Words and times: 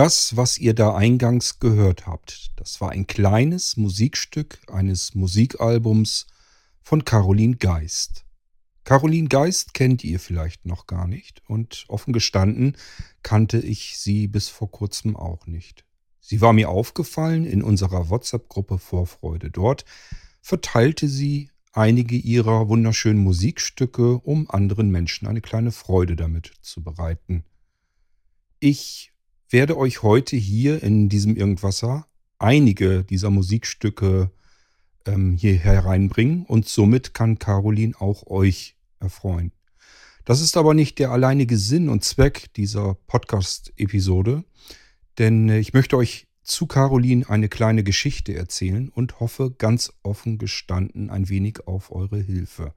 Das, 0.00 0.34
was 0.34 0.56
ihr 0.56 0.72
da 0.72 0.94
eingangs 0.94 1.58
gehört 1.58 2.06
habt, 2.06 2.52
das 2.56 2.80
war 2.80 2.88
ein 2.88 3.06
kleines 3.06 3.76
Musikstück 3.76 4.58
eines 4.72 5.14
Musikalbums 5.14 6.26
von 6.80 7.04
Caroline 7.04 7.56
Geist. 7.56 8.24
Caroline 8.84 9.28
Geist 9.28 9.74
kennt 9.74 10.02
ihr 10.02 10.18
vielleicht 10.18 10.64
noch 10.64 10.86
gar 10.86 11.06
nicht 11.06 11.42
und 11.48 11.84
offen 11.88 12.14
gestanden 12.14 12.78
kannte 13.22 13.58
ich 13.58 13.98
sie 13.98 14.26
bis 14.26 14.48
vor 14.48 14.70
kurzem 14.70 15.16
auch 15.16 15.46
nicht. 15.46 15.84
Sie 16.18 16.40
war 16.40 16.54
mir 16.54 16.70
aufgefallen 16.70 17.44
in 17.44 17.62
unserer 17.62 18.08
WhatsApp-Gruppe 18.08 18.78
Vorfreude. 18.78 19.50
Dort 19.50 19.84
verteilte 20.40 21.08
sie 21.08 21.50
einige 21.74 22.16
ihrer 22.16 22.70
wunderschönen 22.70 23.22
Musikstücke, 23.22 24.14
um 24.14 24.48
anderen 24.48 24.90
Menschen 24.90 25.28
eine 25.28 25.42
kleine 25.42 25.72
Freude 25.72 26.16
damit 26.16 26.54
zu 26.62 26.82
bereiten. 26.82 27.44
Ich 28.60 29.12
werde 29.50 29.76
euch 29.76 30.02
heute 30.02 30.36
hier 30.36 30.82
in 30.82 31.08
diesem 31.08 31.36
Irgendwasser 31.36 32.06
einige 32.38 33.04
dieser 33.04 33.30
Musikstücke 33.30 34.30
ähm, 35.06 35.36
hier 35.36 35.54
hereinbringen 35.54 36.46
und 36.46 36.68
somit 36.68 37.14
kann 37.14 37.38
Caroline 37.38 37.94
auch 37.98 38.26
euch 38.26 38.76
erfreuen. 39.00 39.52
Das 40.24 40.40
ist 40.40 40.56
aber 40.56 40.74
nicht 40.74 40.98
der 40.98 41.10
alleinige 41.10 41.56
Sinn 41.56 41.88
und 41.88 42.04
Zweck 42.04 42.52
dieser 42.54 42.94
Podcast-Episode, 43.06 44.44
denn 45.18 45.48
äh, 45.48 45.58
ich 45.58 45.72
möchte 45.72 45.96
euch 45.96 46.28
zu 46.42 46.66
Caroline 46.66 47.28
eine 47.28 47.48
kleine 47.48 47.84
Geschichte 47.84 48.34
erzählen 48.34 48.88
und 48.88 49.20
hoffe 49.20 49.50
ganz 49.56 49.92
offen 50.02 50.38
gestanden 50.38 51.10
ein 51.10 51.28
wenig 51.28 51.66
auf 51.66 51.92
eure 51.92 52.20
Hilfe. 52.20 52.74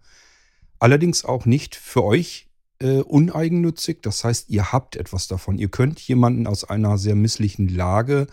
Allerdings 0.80 1.24
auch 1.24 1.46
nicht 1.46 1.76
für 1.76 2.04
euch 2.04 2.48
äh, 2.84 3.00
uneigennützig. 3.00 4.02
Das 4.02 4.24
heißt, 4.24 4.50
ihr 4.50 4.74
habt 4.74 4.98
etwas 4.98 5.28
davon. 5.28 5.58
Ihr 5.58 5.70
könnt 5.70 6.00
jemanden 6.02 6.46
aus 6.46 6.66
einer 6.66 6.98
sehr 6.98 7.16
misslichen 7.16 7.70
Lage 7.70 8.28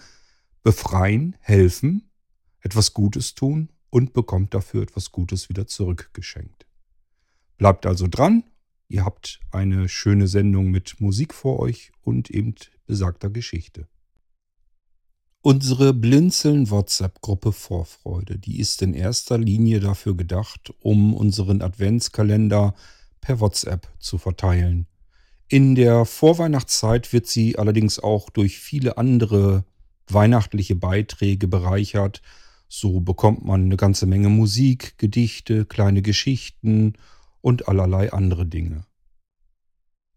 befreien, 0.63 1.37
helfen, 1.41 2.11
etwas 2.61 2.93
Gutes 2.93 3.35
tun 3.35 3.71
und 3.89 4.13
bekommt 4.13 4.53
dafür 4.53 4.83
etwas 4.83 5.13
Gutes 5.13 5.49
wieder 5.49 5.67
zurückgeschenkt. 5.67 6.67
Bleibt 7.59 7.87
also 7.87 8.09
dran. 8.09 8.43
Ihr 8.89 9.05
habt 9.05 9.41
eine 9.53 9.89
schöne 9.89 10.27
Sendung 10.27 10.71
mit 10.71 11.01
Musik 11.01 11.33
vor 11.33 11.61
euch 11.61 11.93
und 12.03 12.29
eben 12.29 12.57
besagter 12.87 13.31
Geschichte. 13.31 13.87
Unsere 15.43 15.95
Blinzeln-WhatsApp-Gruppe 15.95 17.53
Vorfreude, 17.53 18.39
die 18.39 18.59
ist 18.59 18.83
in 18.83 18.95
erster 18.95 19.39
Linie 19.39 19.81
dafür 19.81 20.17
gedacht, 20.17 20.75
um 20.81 21.15
unseren 21.15 21.63
Adventskalender 21.63 22.75
per 23.21 23.41
WhatsApp 23.41 23.89
zu 23.99 24.19
verteilen. 24.19 24.87
In 25.49 25.75
der 25.75 26.05
Vorweihnachtszeit 26.05 27.13
wird 27.13 27.27
sie 27.27 27.59
allerdings 27.59 27.99
auch 27.99 28.31
durch 28.31 28.59
viele 28.59 28.99
andere 28.99 29.65
weihnachtliche 30.09 30.77
Beiträge 30.77 31.49
bereichert. 31.49 32.23
So 32.69 33.01
bekommt 33.01 33.45
man 33.45 33.65
eine 33.65 33.77
ganze 33.77 34.07
Menge 34.07 34.29
Musik, 34.29 34.97
Gedichte, 34.97 35.65
kleine 35.65 36.03
Geschichten 36.03 36.95
und 37.41 37.69
allerlei 37.69 38.13
andere 38.13 38.47
Dinge. 38.47 38.85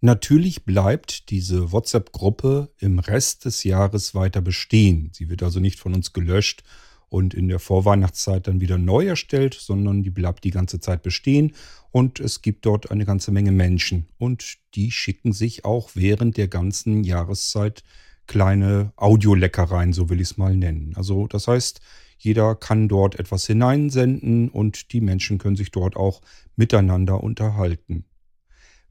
Natürlich 0.02 0.66
bleibt 0.66 1.30
diese 1.30 1.72
WhatsApp-Gruppe 1.72 2.74
im 2.78 3.00
Rest 3.00 3.46
des 3.46 3.64
Jahres 3.64 4.14
weiter 4.14 4.42
bestehen. 4.42 5.12
Sie 5.14 5.30
wird 5.30 5.42
also 5.42 5.60
nicht 5.60 5.80
von 5.80 5.94
uns 5.94 6.14
gelöscht 6.14 6.64
und 7.14 7.36
in 7.36 7.48
der 7.48 7.60
Vorweihnachtszeit 7.60 8.48
dann 8.48 8.60
wieder 8.60 8.80
neu 8.80 9.06
erstellt, 9.06 9.54
sondern 9.54 10.02
die 10.02 10.10
bleibt 10.10 10.44
die 10.44 10.50
ganze 10.50 10.80
Zeit 10.80 11.04
bestehen 11.04 11.54
und 11.92 12.20
es 12.20 12.42
gibt 12.42 12.66
dort 12.66 12.90
eine 12.90 13.06
ganze 13.06 13.32
Menge 13.32 13.52
Menschen 13.52 14.08
und 14.18 14.58
die 14.74 14.90
schicken 14.90 15.32
sich 15.32 15.64
auch 15.64 15.92
während 15.94 16.38
der 16.38 16.48
ganzen 16.48 17.04
Jahreszeit 17.04 17.84
kleine 18.26 18.94
Audioleckereien, 18.96 19.94
so 19.94 20.10
will 20.10 20.22
ich 20.22 20.32
es 20.32 20.38
mal 20.38 20.56
nennen. 20.56 20.94
Also 20.96 21.28
das 21.28 21.48
heißt, 21.48 21.82
jeder 22.18 22.56
kann 22.56 22.88
dort 22.88 23.20
etwas 23.20 23.46
hineinsenden 23.46 24.50
und 24.50 24.92
die 24.92 25.02
Menschen 25.02 25.38
können 25.38 25.56
sich 25.56 25.70
dort 25.70 25.96
auch 25.96 26.20
miteinander 26.56 27.24
unterhalten. 27.24 28.06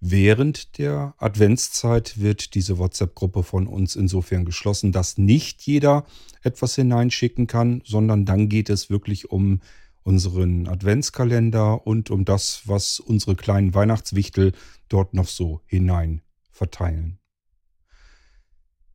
Während 0.05 0.79
der 0.79 1.15
Adventszeit 1.19 2.19
wird 2.19 2.57
diese 2.57 2.77
WhatsApp-Gruppe 2.77 3.45
von 3.45 3.69
uns 3.69 3.95
insofern 3.95 4.45
geschlossen, 4.45 4.91
dass 4.91 5.17
nicht 5.17 5.63
jeder 5.63 6.07
etwas 6.43 6.75
hineinschicken 6.75 7.47
kann, 7.47 7.83
sondern 7.85 8.25
dann 8.25 8.49
geht 8.49 8.69
es 8.69 8.91
wirklich 8.91 9.31
um 9.31 9.61
unseren 10.03 10.67
Adventskalender 10.67 11.87
und 11.87 12.11
um 12.11 12.25
das, 12.25 12.63
was 12.65 12.99
unsere 12.99 13.37
kleinen 13.37 13.75
Weihnachtswichtel 13.75 14.55
dort 14.89 15.15
noch 15.15 15.29
so 15.29 15.61
hinein 15.67 16.23
verteilen. 16.51 17.21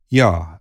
Ja, 0.08 0.60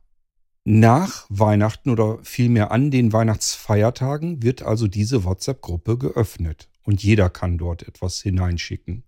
nach 0.64 1.26
Weihnachten 1.28 1.90
oder 1.90 2.20
vielmehr 2.24 2.72
an 2.72 2.90
den 2.90 3.12
Weihnachtsfeiertagen 3.12 4.42
wird 4.42 4.62
also 4.62 4.88
diese 4.88 5.26
WhatsApp-Gruppe 5.26 5.98
geöffnet 5.98 6.70
und 6.84 7.04
jeder 7.04 7.30
kann 7.30 7.58
dort 7.58 7.86
etwas 7.86 8.22
hineinschicken. 8.22 9.04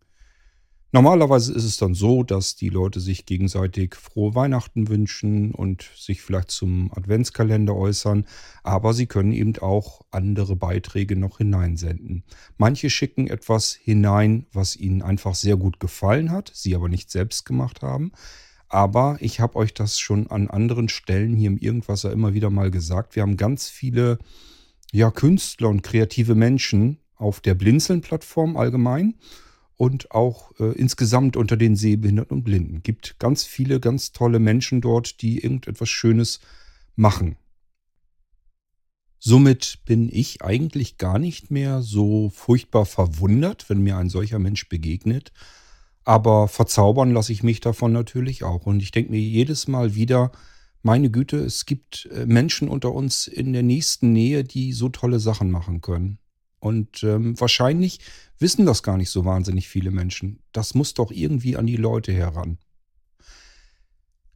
Normalerweise 0.92 1.54
ist 1.54 1.66
es 1.66 1.78
dann 1.78 1.94
so, 1.94 2.24
dass 2.24 2.56
die 2.56 2.70
Leute 2.70 3.00
sich 3.00 3.28
gegenseitig 3.28 3.96
frohe 3.96 4.34
Weihnachten 4.34 4.88
wünschen 4.88 5.52
und 5.52 5.88
sich 5.96 6.24
vielleicht 6.24 6.50
zum 6.50 6.92
Adventskalender 6.92 7.76
äußern, 7.76 8.26
aber 8.64 8.96
sie 8.96 9.06
können 9.06 9.32
eben 9.32 9.56
auch 9.60 10.02
andere 10.10 10.56
Beiträge 10.56 11.16
noch 11.16 11.38
hineinsenden. 11.38 12.24
Manche 12.58 12.90
schicken 12.90 13.28
etwas 13.28 13.74
hinein, 13.74 14.48
was 14.52 14.76
ihnen 14.76 15.04
einfach 15.04 15.36
sehr 15.36 15.58
gut 15.58 15.80
gefallen 15.80 16.32
hat, 16.32 16.52
sie 16.56 16.76
aber 16.76 16.90
nicht 16.90 17.12
selbst 17.12 17.46
gemacht 17.46 17.84
haben. 17.84 18.12
Aber 18.68 19.18
ich 19.20 19.40
habe 19.40 19.58
euch 19.58 19.76
das 19.76 20.00
schon 20.00 20.28
an 20.28 20.50
anderen 20.50 20.90
Stellen 20.90 21.36
hier 21.36 21.50
im 21.50 21.58
Irgendwasser 21.58 22.12
immer 22.12 22.34
wieder 22.34 22.50
mal 22.50 22.72
gesagt. 22.72 23.16
Wir 23.16 23.22
haben 23.22 23.38
ganz 23.38 23.68
viele 23.68 24.18
ja, 24.92 25.12
Künstler 25.12 25.70
und 25.70 25.84
kreative 25.84 26.34
Menschen 26.34 26.98
auf 27.16 27.42
der 27.42 27.54
Blinzeln-Plattform 27.54 28.58
allgemein 28.58 29.14
und 29.80 30.12
auch 30.12 30.52
äh, 30.60 30.74
insgesamt 30.74 31.38
unter 31.38 31.56
den 31.56 31.78
Sehbehinderten 31.78 32.36
und 32.36 32.44
Blinden. 32.44 32.84
Gibt 32.84 33.18
ganz 33.18 33.46
viele, 33.46 33.80
ganz 33.80 34.12
tolle 34.12 34.40
Menschen 34.40 34.82
dort, 34.82 35.22
die 35.22 35.40
irgendetwas 35.40 35.88
Schönes 35.88 36.42
machen. 36.98 37.38
Somit 39.20 39.80
bin 39.86 40.10
ich 40.12 40.42
eigentlich 40.42 40.98
gar 40.98 41.18
nicht 41.18 41.50
mehr 41.50 41.82
so 41.82 42.30
furchtbar 42.30 42.86
verwundert, 42.86 43.70
wenn 43.70 43.82
mir 43.82 43.96
ein 43.96 44.10
solcher 44.10 44.38
Mensch 44.38 44.68
begegnet. 44.68 45.32
Aber 46.04 46.50
verzaubern 46.50 47.14
lasse 47.14 47.32
ich 47.32 47.42
mich 47.42 47.62
davon 47.62 47.94
natürlich 47.94 48.44
auch. 48.44 48.66
Und 48.66 48.82
ich 48.82 48.92
denke 48.92 49.12
mir 49.12 49.22
jedes 49.22 49.70
Mal 49.70 49.96
wieder, 49.96 50.34
meine 50.82 51.10
Güte, 51.10 51.38
es 51.38 51.66
gibt 51.66 52.10
äh, 52.12 52.26
Menschen 52.26 52.68
unter 52.68 52.94
uns 52.94 53.28
in 53.28 53.54
der 53.54 53.64
nächsten 53.64 54.12
Nähe, 54.12 54.44
die 54.44 54.74
so 54.74 54.90
tolle 54.90 55.22
Sachen 55.22 55.52
machen 55.52 55.80
können. 55.80 56.20
Und 56.60 57.04
ähm, 57.04 57.40
wahrscheinlich 57.40 58.00
wissen 58.38 58.66
das 58.66 58.84
gar 58.84 58.98
nicht 58.98 59.10
so 59.10 59.26
wahnsinnig 59.26 59.68
viele 59.68 59.92
Menschen. 59.92 60.40
Das 60.52 60.76
muss 60.76 60.94
doch 60.94 61.12
irgendwie 61.12 61.58
an 61.58 61.68
die 61.68 61.78
Leute 61.78 62.14
heran. 62.14 62.58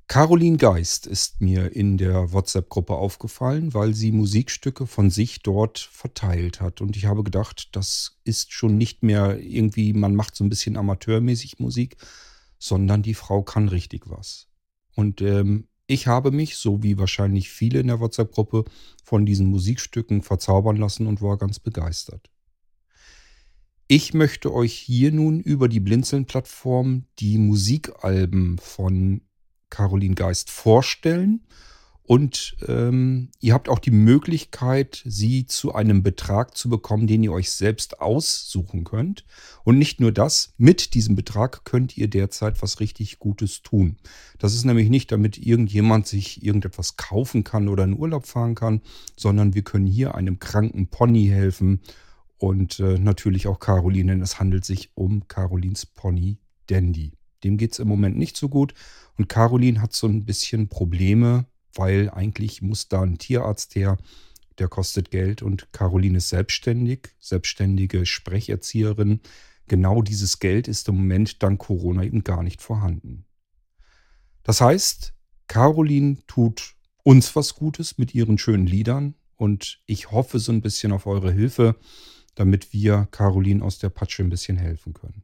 Caroline 0.07 0.57
Geist 0.57 1.07
ist 1.07 1.41
mir 1.41 1.75
in 1.75 1.97
der 1.97 2.33
WhatsApp-Gruppe 2.33 2.93
aufgefallen, 2.93 3.73
weil 3.73 3.93
sie 3.93 4.11
Musikstücke 4.11 4.85
von 4.85 5.09
sich 5.09 5.41
dort 5.41 5.79
verteilt 5.79 6.61
hat. 6.61 6.81
Und 6.81 6.97
ich 6.97 7.05
habe 7.05 7.23
gedacht, 7.23 7.69
das 7.71 8.19
ist 8.23 8.51
schon 8.51 8.77
nicht 8.77 9.01
mehr 9.01 9.39
irgendwie, 9.39 9.93
man 9.93 10.15
macht 10.15 10.35
so 10.35 10.43
ein 10.43 10.49
bisschen 10.49 10.77
amateurmäßig 10.77 11.59
Musik, 11.59 11.97
sondern 12.59 13.01
die 13.01 13.15
Frau 13.15 13.43
kann 13.43 13.69
richtig 13.69 14.03
was. 14.05 14.47
Und 14.93 15.21
ähm, 15.21 15.67
ich 15.88 16.07
habe 16.07 16.31
mich, 16.31 16.57
so 16.57 16.83
wie 16.83 16.97
wahrscheinlich 16.97 17.50
viele 17.50 17.80
in 17.80 17.88
der 17.88 18.00
WhatsApp-Gruppe, 18.00 18.65
von 19.03 19.25
diesen 19.25 19.47
Musikstücken 19.47 20.21
verzaubern 20.21 20.77
lassen 20.77 21.07
und 21.07 21.21
war 21.21 21.38
ganz 21.38 21.59
begeistert. 21.59 22.30
Ich 23.88 24.13
möchte 24.13 24.53
euch 24.53 24.74
hier 24.74 25.12
nun 25.12 25.39
über 25.39 25.68
die 25.68 25.81
Blinzeln-Plattform 25.81 27.06
die 27.19 27.38
Musikalben 27.38 28.57
von 28.57 29.21
Caroline 29.69 30.15
Geist 30.15 30.50
vorstellen 30.50 31.45
und 32.05 32.57
ähm, 32.67 33.29
ihr 33.39 33.53
habt 33.53 33.69
auch 33.69 33.79
die 33.79 33.91
Möglichkeit, 33.91 35.01
sie 35.05 35.45
zu 35.45 35.73
einem 35.73 36.03
Betrag 36.03 36.57
zu 36.57 36.67
bekommen, 36.67 37.07
den 37.07 37.23
ihr 37.23 37.31
euch 37.31 37.50
selbst 37.51 38.01
aussuchen 38.01 38.83
könnt. 38.83 39.23
Und 39.63 39.77
nicht 39.77 40.01
nur 40.01 40.11
das, 40.11 40.53
mit 40.57 40.95
diesem 40.95 41.15
Betrag 41.15 41.63
könnt 41.63 41.97
ihr 41.97 42.09
derzeit 42.09 42.61
was 42.61 42.81
richtig 42.81 43.19
Gutes 43.19 43.61
tun. 43.61 43.95
Das 44.38 44.53
ist 44.53 44.65
nämlich 44.65 44.89
nicht, 44.89 45.13
damit 45.13 45.38
irgendjemand 45.38 46.05
sich 46.05 46.44
irgendetwas 46.44 46.97
kaufen 46.97 47.45
kann 47.45 47.69
oder 47.69 47.85
in 47.85 47.97
Urlaub 47.97 48.25
fahren 48.25 48.56
kann, 48.56 48.81
sondern 49.15 49.53
wir 49.56 49.63
können 49.63 49.88
hier 49.88 50.13
einem 50.13 50.39
kranken 50.39 50.88
Pony 50.88 51.27
helfen 51.27 51.79
und 52.38 52.81
äh, 52.81 52.99
natürlich 52.99 53.47
auch 53.47 53.59
Caroline, 53.59 54.11
denn 54.11 54.21
es 54.21 54.41
handelt 54.41 54.65
sich 54.65 54.91
um 54.95 55.29
Carolins 55.29 55.85
Pony 55.85 56.38
Dandy. 56.67 57.13
Dem 57.45 57.56
geht 57.56 57.71
es 57.71 57.79
im 57.79 57.88
Moment 57.88 58.17
nicht 58.17 58.35
so 58.35 58.49
gut 58.49 58.73
und 59.17 59.29
Caroline 59.29 59.81
hat 59.81 59.94
so 59.94 60.07
ein 60.07 60.25
bisschen 60.25 60.67
Probleme 60.67 61.45
weil 61.75 62.09
eigentlich 62.09 62.61
muss 62.61 62.87
da 62.87 63.01
ein 63.01 63.17
Tierarzt 63.17 63.75
her, 63.75 63.97
der 64.59 64.67
kostet 64.67 65.11
Geld 65.11 65.41
und 65.41 65.71
Caroline 65.73 66.17
ist 66.17 66.29
selbstständig, 66.29 67.09
selbstständige 67.19 68.05
Sprecherzieherin. 68.05 69.21
Genau 69.67 70.01
dieses 70.01 70.39
Geld 70.39 70.67
ist 70.67 70.87
im 70.89 70.95
Moment 70.95 71.41
dank 71.41 71.59
Corona 71.59 72.03
eben 72.03 72.23
gar 72.23 72.43
nicht 72.43 72.61
vorhanden. 72.61 73.25
Das 74.43 74.61
heißt, 74.61 75.13
Caroline 75.47 76.17
tut 76.27 76.75
uns 77.03 77.35
was 77.35 77.55
Gutes 77.55 77.97
mit 77.97 78.13
ihren 78.13 78.37
schönen 78.37 78.67
Liedern 78.67 79.15
und 79.35 79.81
ich 79.85 80.11
hoffe 80.11 80.39
so 80.39 80.51
ein 80.51 80.61
bisschen 80.61 80.91
auf 80.91 81.05
eure 81.05 81.31
Hilfe, 81.31 81.75
damit 82.35 82.73
wir 82.73 83.07
Caroline 83.11 83.63
aus 83.63 83.79
der 83.79 83.89
Patsche 83.89 84.23
ein 84.23 84.29
bisschen 84.29 84.57
helfen 84.57 84.93
können. 84.93 85.23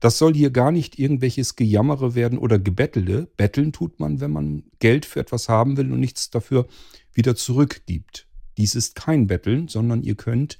Das 0.00 0.16
soll 0.16 0.34
hier 0.34 0.50
gar 0.50 0.72
nicht 0.72 0.98
irgendwelches 0.98 1.56
Gejammere 1.56 2.14
werden 2.14 2.38
oder 2.38 2.58
Gebettele. 2.58 3.28
Betteln 3.36 3.72
tut 3.72 4.00
man, 4.00 4.20
wenn 4.20 4.30
man 4.30 4.64
Geld 4.78 5.04
für 5.04 5.20
etwas 5.20 5.48
haben 5.50 5.76
will 5.76 5.92
und 5.92 6.00
nichts 6.00 6.30
dafür 6.30 6.66
wieder 7.12 7.36
zurückgibt. 7.36 8.26
Dies 8.56 8.74
ist 8.74 8.94
kein 8.94 9.26
Betteln, 9.26 9.68
sondern 9.68 10.02
ihr 10.02 10.14
könnt 10.14 10.58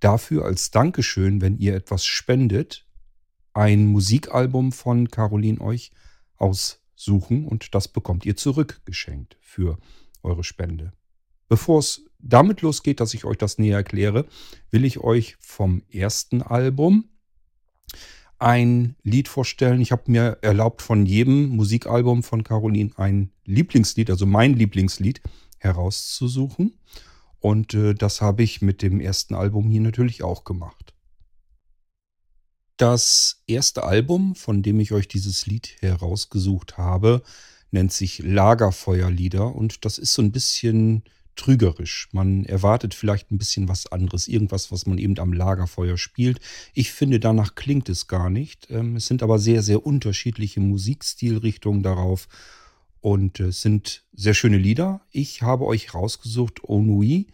dafür 0.00 0.44
als 0.44 0.70
Dankeschön, 0.70 1.40
wenn 1.40 1.58
ihr 1.58 1.74
etwas 1.74 2.04
spendet, 2.04 2.86
ein 3.54 3.86
Musikalbum 3.86 4.72
von 4.72 5.08
Caroline 5.08 5.60
euch 5.60 5.92
aussuchen 6.36 7.46
und 7.46 7.74
das 7.74 7.88
bekommt 7.88 8.26
ihr 8.26 8.36
zurückgeschenkt 8.36 9.36
für 9.40 9.78
eure 10.22 10.44
Spende. 10.44 10.92
Bevor 11.48 11.80
es 11.80 12.04
damit 12.18 12.62
losgeht, 12.62 13.00
dass 13.00 13.14
ich 13.14 13.24
euch 13.24 13.36
das 13.36 13.58
näher 13.58 13.76
erkläre, 13.76 14.26
will 14.70 14.84
ich 14.84 15.00
euch 15.00 15.36
vom 15.38 15.82
ersten 15.90 16.42
Album 16.42 17.08
ein 18.42 18.96
Lied 19.04 19.28
vorstellen. 19.28 19.80
Ich 19.80 19.92
habe 19.92 20.10
mir 20.10 20.38
erlaubt, 20.42 20.82
von 20.82 21.06
jedem 21.06 21.48
Musikalbum 21.50 22.22
von 22.22 22.42
Caroline 22.42 22.90
ein 22.96 23.30
Lieblingslied, 23.44 24.10
also 24.10 24.26
mein 24.26 24.54
Lieblingslied, 24.54 25.22
herauszusuchen. 25.58 26.76
Und 27.38 27.74
äh, 27.74 27.94
das 27.94 28.20
habe 28.20 28.42
ich 28.42 28.60
mit 28.60 28.82
dem 28.82 29.00
ersten 29.00 29.34
Album 29.34 29.70
hier 29.70 29.80
natürlich 29.80 30.22
auch 30.22 30.44
gemacht. 30.44 30.92
Das 32.76 33.42
erste 33.46 33.84
Album, 33.84 34.34
von 34.34 34.62
dem 34.62 34.80
ich 34.80 34.92
euch 34.92 35.06
dieses 35.06 35.46
Lied 35.46 35.76
herausgesucht 35.80 36.78
habe, 36.78 37.22
nennt 37.70 37.92
sich 37.92 38.18
Lagerfeuerlieder 38.18 39.54
und 39.54 39.84
das 39.84 39.98
ist 39.98 40.14
so 40.14 40.22
ein 40.22 40.32
bisschen 40.32 41.04
trügerisch. 41.36 42.08
Man 42.12 42.44
erwartet 42.44 42.94
vielleicht 42.94 43.30
ein 43.30 43.38
bisschen 43.38 43.68
was 43.68 43.90
anderes, 43.90 44.28
irgendwas, 44.28 44.70
was 44.70 44.86
man 44.86 44.98
eben 44.98 45.18
am 45.18 45.32
Lagerfeuer 45.32 45.96
spielt. 45.96 46.40
Ich 46.74 46.92
finde, 46.92 47.20
danach 47.20 47.54
klingt 47.54 47.88
es 47.88 48.06
gar 48.06 48.30
nicht. 48.30 48.68
Ähm, 48.70 48.96
es 48.96 49.06
sind 49.06 49.22
aber 49.22 49.38
sehr, 49.38 49.62
sehr 49.62 49.84
unterschiedliche 49.84 50.60
Musikstilrichtungen 50.60 51.82
darauf 51.82 52.28
und 53.00 53.40
es 53.40 53.62
sind 53.62 54.04
sehr 54.12 54.34
schöne 54.34 54.58
Lieder. 54.58 55.00
Ich 55.10 55.42
habe 55.42 55.66
euch 55.66 55.94
rausgesucht 55.94 56.64
Onui. 56.64 57.28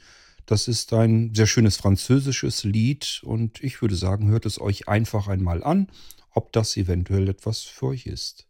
Das 0.47 0.67
ist 0.67 0.93
ein 0.95 1.35
sehr 1.35 1.47
schönes 1.47 1.77
französisches 1.77 2.65
Lied 2.65 3.21
und 3.23 3.63
ich 3.63 3.83
würde 3.83 3.97
sagen, 3.97 4.29
hört 4.29 4.47
es 4.47 4.61
euch 4.61 4.89
einfach 4.89 5.29
einmal 5.29 5.63
an, 5.63 5.89
ob 6.31 6.53
das 6.53 6.77
eventuell 6.79 7.29
etwas 7.29 7.63
für 7.63 7.89
euch 7.89 8.07
ist. 8.07 8.47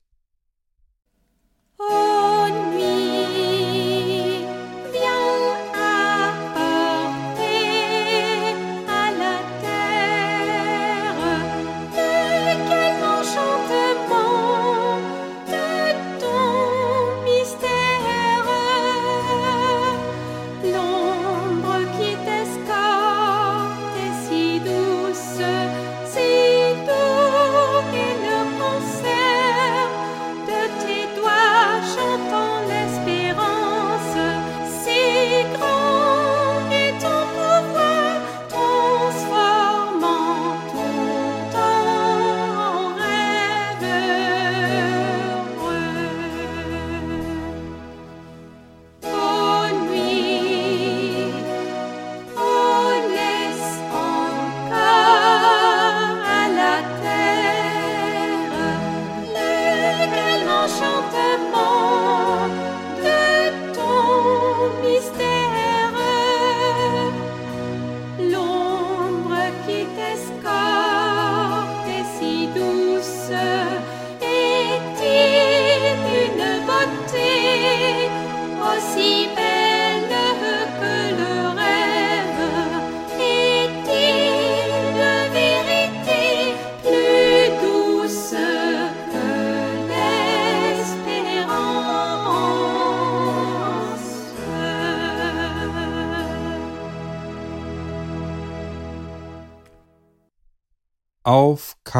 Auf 1.78 3.07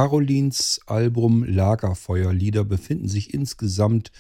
Carolins 0.09 0.81
Album 0.87 1.45
Lagerfeuerlieder 1.45 2.65
befinden 2.65 3.09
sich 3.09 3.35
insgesamt 3.35 4.11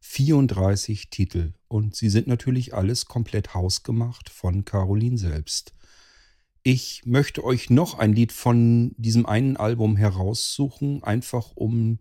34 0.00 1.08
Titel 1.08 1.54
und 1.68 1.96
sie 1.96 2.10
sind 2.10 2.26
natürlich 2.26 2.74
alles 2.74 3.06
komplett 3.06 3.54
hausgemacht 3.54 4.28
von 4.28 4.66
Caroline 4.66 5.16
selbst. 5.16 5.72
Ich 6.64 7.06
möchte 7.06 7.42
euch 7.44 7.70
noch 7.70 7.98
ein 7.98 8.12
Lied 8.12 8.32
von 8.32 8.94
diesem 8.98 9.24
einen 9.24 9.56
Album 9.56 9.96
heraussuchen, 9.96 11.02
einfach 11.02 11.52
um 11.54 11.98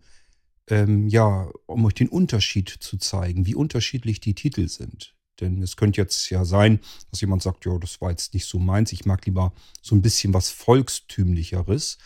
ähm, 0.67 1.07
ja, 1.07 1.49
um 1.67 1.85
euch 1.85 1.93
den 1.93 2.09
Unterschied 2.09 2.67
zu 2.67 2.97
zeigen, 2.97 3.45
wie 3.45 3.55
unterschiedlich 3.55 4.19
die 4.19 4.35
Titel 4.35 4.67
sind. 4.67 5.15
Denn 5.39 5.63
es 5.63 5.77
könnte 5.77 6.01
jetzt 6.01 6.29
ja 6.29 6.43
sein, 6.43 6.81
dass 7.11 7.21
jemand 7.21 7.43
sagt, 7.43 7.63
ja, 7.63 7.77
das 7.77 8.01
war 8.01 8.09
jetzt 8.09 8.33
nicht 8.33 8.45
so 8.45 8.59
meins, 8.59 8.91
ich 8.91 9.05
mag 9.05 9.25
lieber 9.25 9.53
so 9.81 9.95
ein 9.95 10.01
bisschen 10.01 10.33
was 10.33 10.49
Volkstümlicheres. 10.49 11.97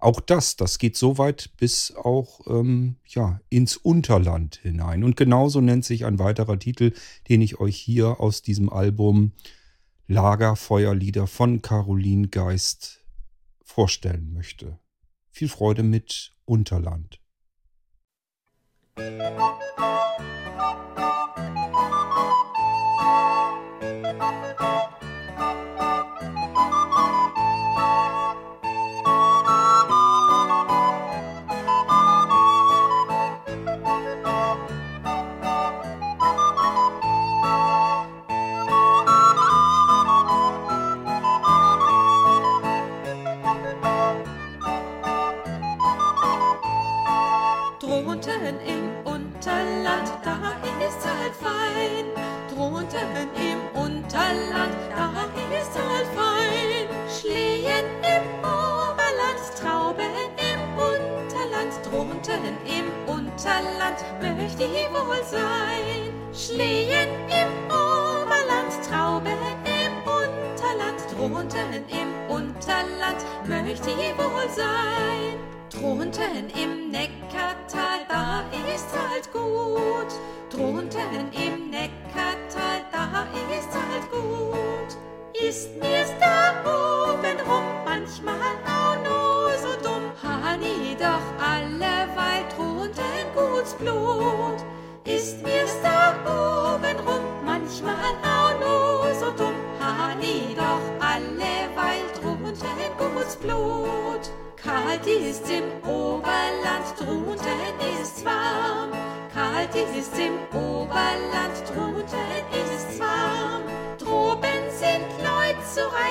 Auch 0.00 0.20
das, 0.20 0.56
das 0.56 0.78
geht 0.78 0.96
so 0.96 1.18
weit 1.18 1.50
bis 1.58 1.94
auch 1.94 2.40
ähm, 2.46 2.96
ja, 3.06 3.40
ins 3.50 3.76
Unterland 3.76 4.56
hinein. 4.56 5.04
Und 5.04 5.16
genauso 5.16 5.60
nennt 5.60 5.84
sich 5.84 6.06
ein 6.06 6.18
weiterer 6.18 6.58
Titel, 6.58 6.92
den 7.28 7.42
ich 7.42 7.60
euch 7.60 7.76
hier 7.76 8.18
aus 8.18 8.40
diesem 8.40 8.70
Album 8.70 9.32
Lagerfeuerlieder 10.08 11.26
von 11.26 11.60
Caroline 11.62 12.28
Geist 12.28 13.04
vorstellen 13.62 14.32
möchte. 14.32 14.78
Viel 15.30 15.48
Freude 15.48 15.82
mit 15.82 16.32
Unterland. 16.46 17.20
Musik 18.96 19.70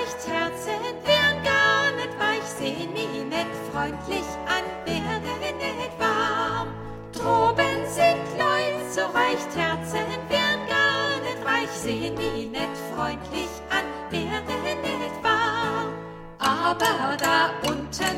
so 0.10 0.16
recht 0.16 0.28
Herzen, 0.28 0.82
wären 1.06 1.44
gar 1.44 1.92
nicht 1.92 2.20
weich, 2.20 2.44
sehen 2.44 2.94
mich 2.94 3.24
nicht 3.26 3.56
freundlich 3.72 4.26
an, 4.48 4.64
werden 4.86 5.58
nicht 5.58 6.00
warm. 6.00 6.70
Droben 7.14 7.86
sind 7.88 8.26
Leute 8.38 8.92
so 8.92 9.02
recht 9.02 9.56
Herzen, 9.56 10.08
wären 10.30 10.68
gar 10.68 11.20
nicht 11.22 11.46
weich, 11.46 11.70
sehen 11.70 12.16
mich 12.16 12.50
nicht 12.50 12.78
freundlich 12.96 13.50
an, 13.70 13.86
werden 14.12 14.82
nicht 14.82 15.24
warm. 15.24 15.94
Aber 16.40 17.16
da 17.18 17.52
unten 17.68 18.09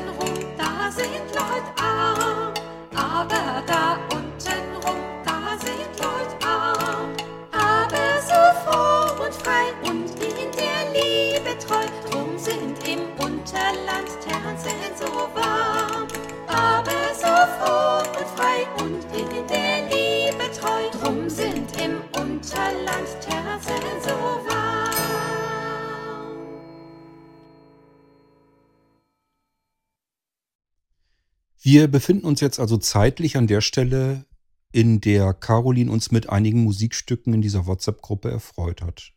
Wir 31.74 31.88
befinden 31.88 32.26
uns 32.26 32.42
jetzt 32.42 32.60
also 32.60 32.76
zeitlich 32.76 33.38
an 33.38 33.46
der 33.46 33.62
Stelle, 33.62 34.26
in 34.72 35.00
der 35.00 35.32
Caroline 35.32 35.90
uns 35.90 36.10
mit 36.10 36.28
einigen 36.28 36.64
Musikstücken 36.64 37.32
in 37.32 37.40
dieser 37.40 37.64
WhatsApp-Gruppe 37.66 38.30
erfreut 38.30 38.82
hat. 38.82 39.14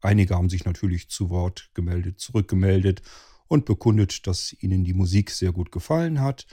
Einige 0.00 0.36
haben 0.36 0.48
sich 0.48 0.64
natürlich 0.64 1.08
zu 1.08 1.30
Wort 1.30 1.68
gemeldet, 1.74 2.20
zurückgemeldet 2.20 3.02
und 3.48 3.64
bekundet, 3.64 4.28
dass 4.28 4.54
ihnen 4.60 4.84
die 4.84 4.94
Musik 4.94 5.30
sehr 5.30 5.50
gut 5.50 5.72
gefallen 5.72 6.20
hat. 6.20 6.46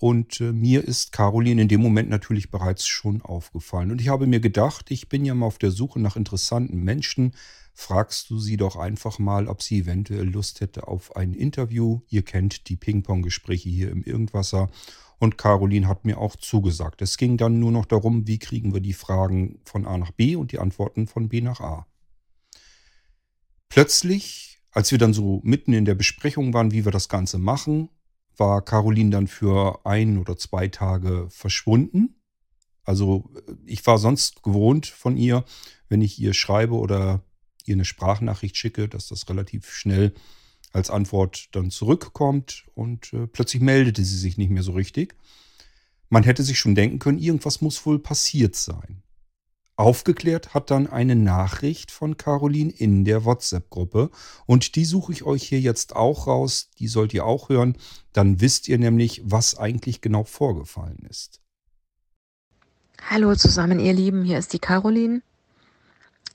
Und 0.00 0.40
äh, 0.40 0.50
mir 0.50 0.82
ist 0.82 1.12
Caroline 1.12 1.62
in 1.62 1.68
dem 1.68 1.80
Moment 1.80 2.10
natürlich 2.10 2.50
bereits 2.50 2.84
schon 2.84 3.22
aufgefallen. 3.22 3.92
Und 3.92 4.00
ich 4.00 4.08
habe 4.08 4.26
mir 4.26 4.40
gedacht, 4.40 4.90
ich 4.90 5.08
bin 5.08 5.24
ja 5.24 5.34
mal 5.34 5.46
auf 5.46 5.58
der 5.58 5.70
Suche 5.70 6.00
nach 6.00 6.16
interessanten 6.16 6.82
Menschen. 6.82 7.36
Fragst 7.76 8.30
du 8.30 8.38
sie 8.38 8.56
doch 8.56 8.76
einfach 8.76 9.18
mal, 9.18 9.48
ob 9.48 9.60
sie 9.60 9.80
eventuell 9.80 10.28
Lust 10.28 10.60
hätte 10.60 10.86
auf 10.86 11.16
ein 11.16 11.34
Interview. 11.34 12.00
Ihr 12.08 12.22
kennt 12.22 12.68
die 12.68 12.76
Ping-Pong-Gespräche 12.76 13.68
hier 13.68 13.90
im 13.90 14.04
Irgendwasser. 14.04 14.70
Und 15.18 15.38
Caroline 15.38 15.88
hat 15.88 16.04
mir 16.04 16.18
auch 16.18 16.36
zugesagt. 16.36 17.02
Es 17.02 17.16
ging 17.16 17.36
dann 17.36 17.58
nur 17.58 17.72
noch 17.72 17.84
darum, 17.84 18.28
wie 18.28 18.38
kriegen 18.38 18.72
wir 18.72 18.80
die 18.80 18.92
Fragen 18.92 19.58
von 19.64 19.86
A 19.86 19.98
nach 19.98 20.12
B 20.12 20.36
und 20.36 20.52
die 20.52 20.60
Antworten 20.60 21.08
von 21.08 21.28
B 21.28 21.40
nach 21.40 21.60
A. 21.60 21.86
Plötzlich, 23.68 24.60
als 24.70 24.92
wir 24.92 24.98
dann 24.98 25.12
so 25.12 25.40
mitten 25.42 25.72
in 25.72 25.84
der 25.84 25.96
Besprechung 25.96 26.54
waren, 26.54 26.70
wie 26.70 26.84
wir 26.84 26.92
das 26.92 27.08
Ganze 27.08 27.38
machen, 27.38 27.88
war 28.36 28.62
Caroline 28.62 29.10
dann 29.10 29.26
für 29.26 29.84
ein 29.84 30.18
oder 30.18 30.36
zwei 30.36 30.68
Tage 30.68 31.26
verschwunden. 31.28 32.20
Also 32.84 33.30
ich 33.66 33.84
war 33.86 33.98
sonst 33.98 34.42
gewohnt 34.44 34.86
von 34.86 35.16
ihr, 35.16 35.44
wenn 35.88 36.02
ich 36.02 36.20
ihr 36.20 36.34
schreibe 36.34 36.74
oder 36.74 37.24
ihr 37.68 37.74
eine 37.74 37.84
Sprachnachricht 37.84 38.56
schicke, 38.56 38.88
dass 38.88 39.08
das 39.08 39.28
relativ 39.28 39.70
schnell 39.70 40.14
als 40.72 40.90
Antwort 40.90 41.48
dann 41.52 41.70
zurückkommt 41.70 42.64
und 42.74 43.12
äh, 43.12 43.26
plötzlich 43.26 43.62
meldete 43.62 44.04
sie 44.04 44.18
sich 44.18 44.38
nicht 44.38 44.50
mehr 44.50 44.62
so 44.62 44.72
richtig. 44.72 45.14
Man 46.08 46.24
hätte 46.24 46.42
sich 46.42 46.58
schon 46.58 46.74
denken 46.74 46.98
können, 46.98 47.18
irgendwas 47.18 47.60
muss 47.60 47.86
wohl 47.86 47.98
passiert 47.98 48.56
sein. 48.56 49.02
Aufgeklärt 49.76 50.54
hat 50.54 50.70
dann 50.70 50.86
eine 50.86 51.16
Nachricht 51.16 51.90
von 51.90 52.16
Caroline 52.16 52.70
in 52.70 53.04
der 53.04 53.24
WhatsApp-Gruppe 53.24 54.10
und 54.46 54.76
die 54.76 54.84
suche 54.84 55.12
ich 55.12 55.24
euch 55.24 55.42
hier 55.48 55.60
jetzt 55.60 55.96
auch 55.96 56.28
raus, 56.28 56.70
die 56.78 56.86
sollt 56.86 57.12
ihr 57.12 57.26
auch 57.26 57.48
hören, 57.48 57.76
dann 58.12 58.40
wisst 58.40 58.68
ihr 58.68 58.78
nämlich, 58.78 59.22
was 59.24 59.58
eigentlich 59.58 60.00
genau 60.00 60.22
vorgefallen 60.22 61.04
ist. 61.08 61.40
Hallo 63.10 63.34
zusammen, 63.34 63.80
ihr 63.80 63.92
Lieben, 63.92 64.22
hier 64.22 64.38
ist 64.38 64.52
die 64.52 64.60
Caroline. 64.60 65.22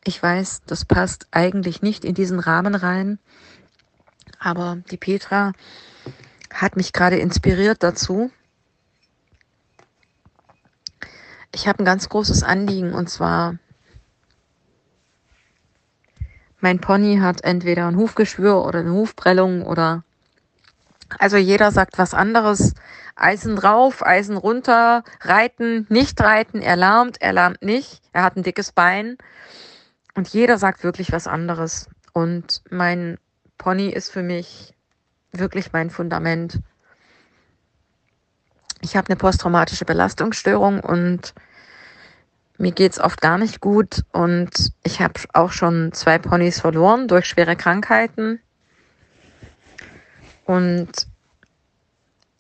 Ich 0.04 0.22
weiß, 0.22 0.62
das 0.66 0.86
passt 0.86 1.28
eigentlich 1.32 1.82
nicht 1.82 2.06
in 2.06 2.16
diesen 2.16 2.40
Rahmen 2.40 2.76
rein, 2.76 3.20
aber 4.40 4.78
die 4.92 4.98
Petra 4.98 5.54
hat 6.54 6.76
mich 6.76 6.94
gerade 6.94 7.18
inspiriert 7.18 7.84
dazu. 7.84 8.32
Ich 11.54 11.68
habe 11.68 11.80
ein 11.80 11.86
ganz 11.86 12.10
großes 12.10 12.44
Anliegen 12.44 12.94
und 12.94 13.10
zwar 13.10 13.58
mein 16.62 16.80
Pony 16.80 17.20
hat 17.20 17.42
entweder 17.44 17.88
ein 17.88 17.96
Hufgeschwür 17.96 18.66
oder 18.66 18.80
eine 18.80 18.92
Hufprellung 18.92 19.64
oder 19.64 20.04
also 21.18 21.38
jeder 21.38 21.72
sagt 21.72 21.98
was 21.98 22.14
anderes. 22.14 22.76
Eisen 23.16 23.56
drauf, 23.56 24.06
Eisen 24.06 24.38
runter, 24.38 25.04
reiten, 25.22 25.88
nicht 25.90 26.22
reiten, 26.22 26.62
er 26.62 26.76
lahmt, 26.76 27.22
er 27.22 27.34
lahmt 27.34 27.62
nicht, 27.62 28.02
er 28.14 28.24
hat 28.24 28.38
ein 28.38 28.44
dickes 28.44 28.72
Bein. 28.72 29.18
Und 30.20 30.28
jeder 30.28 30.58
sagt 30.58 30.84
wirklich 30.84 31.14
was 31.14 31.28
anderes. 31.28 31.88
Und 32.12 32.62
mein 32.70 33.18
Pony 33.58 33.88
ist 33.88 34.12
für 34.12 34.22
mich 34.22 34.74
wirklich 35.32 35.72
mein 35.72 35.90
Fundament. 35.90 36.60
Ich 38.82 38.98
habe 38.98 39.08
eine 39.08 39.16
posttraumatische 39.16 39.86
Belastungsstörung 39.86 40.82
und 40.82 41.34
mir 42.58 42.74
geht's 42.74 43.00
oft 43.00 43.22
gar 43.22 43.38
nicht 43.38 43.62
gut 43.62 44.04
und 44.12 44.74
ich 44.84 45.00
habe 45.00 45.22
auch 45.32 45.54
schon 45.54 45.94
zwei 45.94 46.18
Ponys 46.18 46.60
verloren 46.60 47.08
durch 47.08 47.26
schwere 47.26 47.56
Krankheiten. 47.56 48.42
Und 50.44 51.08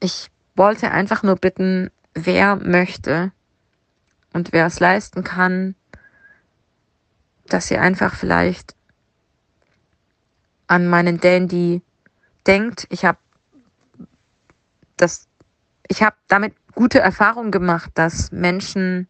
ich 0.01 0.27
wollte 0.57 0.91
einfach 0.91 1.24
nur 1.24 1.38
bitten, 1.38 1.91
wer 2.13 2.57
möchte 2.57 3.31
und 4.33 4.51
wer 4.51 4.65
es 4.65 4.81
leisten 4.81 5.24
kann, 5.24 5.75
dass 7.53 7.70
ihr 7.72 7.82
einfach 7.82 8.15
vielleicht 8.15 8.75
an 10.68 10.88
meinen 10.88 11.20
Dandy 11.20 11.82
denkt. 12.46 12.88
Ich 12.89 13.06
habe 13.06 13.18
das, 14.98 15.27
ich 15.88 16.03
habe 16.03 16.15
damit 16.27 16.53
gute 16.75 17.00
Erfahrungen 17.00 17.51
gemacht, 17.51 17.91
dass 17.96 18.32
Menschen, 18.32 19.08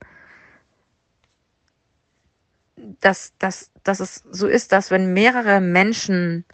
dass, 3.01 3.33
dass, 3.39 3.71
dass 3.83 3.99
es 3.99 4.23
so 4.31 4.47
ist, 4.47 4.71
dass 4.71 4.89
wenn 4.89 5.13
mehrere 5.13 5.59
Menschen 5.59 6.45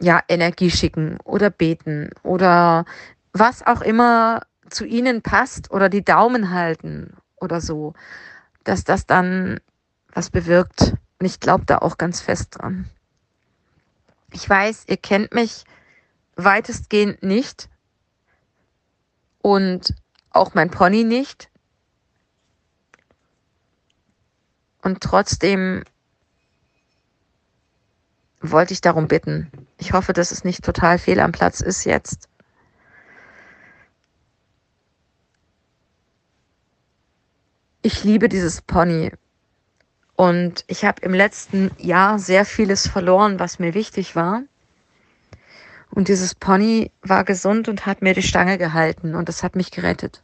ja 0.00 0.22
Energie 0.28 0.70
schicken 0.70 1.18
oder 1.24 1.50
beten 1.50 2.10
oder 2.22 2.86
was 3.32 3.66
auch 3.66 3.82
immer 3.82 4.40
zu 4.70 4.86
ihnen 4.86 5.20
passt 5.20 5.70
oder 5.70 5.88
die 5.88 6.04
Daumen 6.04 6.50
halten 6.50 7.19
oder 7.40 7.60
so, 7.60 7.94
dass 8.64 8.84
das 8.84 9.06
dann 9.06 9.60
was 10.12 10.30
bewirkt. 10.30 10.94
Und 11.18 11.26
ich 11.26 11.40
glaube 11.40 11.64
da 11.66 11.78
auch 11.78 11.98
ganz 11.98 12.20
fest 12.20 12.58
dran. 12.58 12.88
Ich 14.32 14.48
weiß, 14.48 14.84
ihr 14.86 14.96
kennt 14.96 15.34
mich 15.34 15.64
weitestgehend 16.36 17.22
nicht 17.22 17.68
und 19.42 19.94
auch 20.30 20.54
mein 20.54 20.70
Pony 20.70 21.04
nicht. 21.04 21.50
Und 24.82 25.02
trotzdem 25.02 25.84
wollte 28.40 28.72
ich 28.72 28.80
darum 28.80 29.08
bitten. 29.08 29.50
Ich 29.76 29.92
hoffe, 29.92 30.12
dass 30.12 30.30
es 30.30 30.44
nicht 30.44 30.64
total 30.64 30.98
fehl 30.98 31.20
am 31.20 31.32
Platz 31.32 31.60
ist 31.60 31.84
jetzt. 31.84 32.29
Ich 37.82 38.04
liebe 38.04 38.28
dieses 38.28 38.60
Pony. 38.60 39.10
Und 40.14 40.64
ich 40.66 40.84
habe 40.84 41.00
im 41.02 41.14
letzten 41.14 41.70
Jahr 41.78 42.18
sehr 42.18 42.44
vieles 42.44 42.86
verloren, 42.86 43.40
was 43.40 43.58
mir 43.58 43.72
wichtig 43.72 44.14
war. 44.14 44.42
Und 45.90 46.08
dieses 46.08 46.34
Pony 46.34 46.90
war 47.02 47.24
gesund 47.24 47.68
und 47.68 47.86
hat 47.86 48.02
mir 48.02 48.14
die 48.14 48.22
Stange 48.22 48.58
gehalten 48.58 49.14
und 49.14 49.28
das 49.28 49.42
hat 49.42 49.56
mich 49.56 49.70
gerettet. 49.70 50.22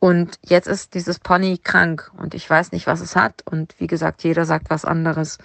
Und 0.00 0.38
jetzt 0.42 0.66
ist 0.68 0.92
dieses 0.92 1.18
Pony 1.18 1.56
krank 1.56 2.10
und 2.18 2.34
ich 2.34 2.50
weiß 2.50 2.72
nicht, 2.72 2.86
was 2.86 3.00
es 3.00 3.16
hat. 3.16 3.42
Und 3.46 3.74
wie 3.78 3.86
gesagt, 3.86 4.22
jeder 4.22 4.44
sagt 4.44 4.68
was 4.68 4.84
anderes. 4.84 5.38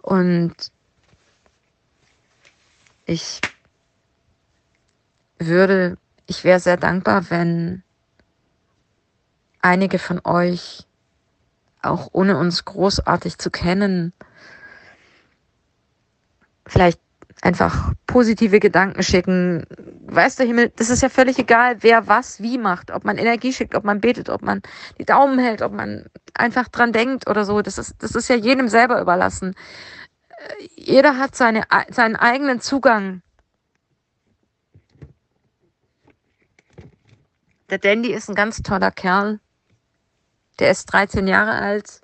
Und 0.00 0.54
ich 3.04 3.42
würde, 5.38 5.98
ich 6.26 6.44
wäre 6.44 6.60
sehr 6.60 6.78
dankbar, 6.78 7.28
wenn 7.28 7.83
einige 9.64 9.98
von 9.98 10.20
euch, 10.24 10.86
auch 11.82 12.08
ohne 12.12 12.38
uns 12.38 12.64
großartig 12.64 13.38
zu 13.38 13.50
kennen, 13.50 14.12
vielleicht 16.66 17.00
einfach 17.40 17.92
positive 18.06 18.60
Gedanken 18.60 19.02
schicken. 19.02 19.66
Weißt 20.06 20.38
du, 20.38 20.44
Himmel, 20.44 20.72
das 20.76 20.90
ist 20.90 21.02
ja 21.02 21.08
völlig 21.08 21.38
egal, 21.38 21.82
wer 21.82 22.06
was 22.06 22.40
wie 22.40 22.58
macht. 22.58 22.90
Ob 22.90 23.04
man 23.04 23.18
Energie 23.18 23.52
schickt, 23.52 23.74
ob 23.74 23.84
man 23.84 24.00
betet, 24.00 24.28
ob 24.28 24.42
man 24.42 24.62
die 24.98 25.04
Daumen 25.04 25.38
hält, 25.38 25.62
ob 25.62 25.72
man 25.72 26.06
einfach 26.34 26.68
dran 26.68 26.92
denkt 26.92 27.28
oder 27.28 27.44
so. 27.44 27.60
Das 27.60 27.78
ist, 27.78 27.96
das 28.02 28.14
ist 28.14 28.28
ja 28.28 28.36
jedem 28.36 28.68
selber 28.68 29.00
überlassen. 29.00 29.54
Äh, 30.28 30.68
jeder 30.76 31.18
hat 31.18 31.36
seine, 31.36 31.64
seinen 31.90 32.16
eigenen 32.16 32.60
Zugang. 32.60 33.22
Der 37.70 37.78
Dandy 37.78 38.12
ist 38.12 38.28
ein 38.28 38.34
ganz 38.34 38.62
toller 38.62 38.90
Kerl. 38.90 39.40
Der 40.58 40.70
ist 40.70 40.86
13 40.86 41.26
Jahre 41.26 41.52
alt. 41.52 42.00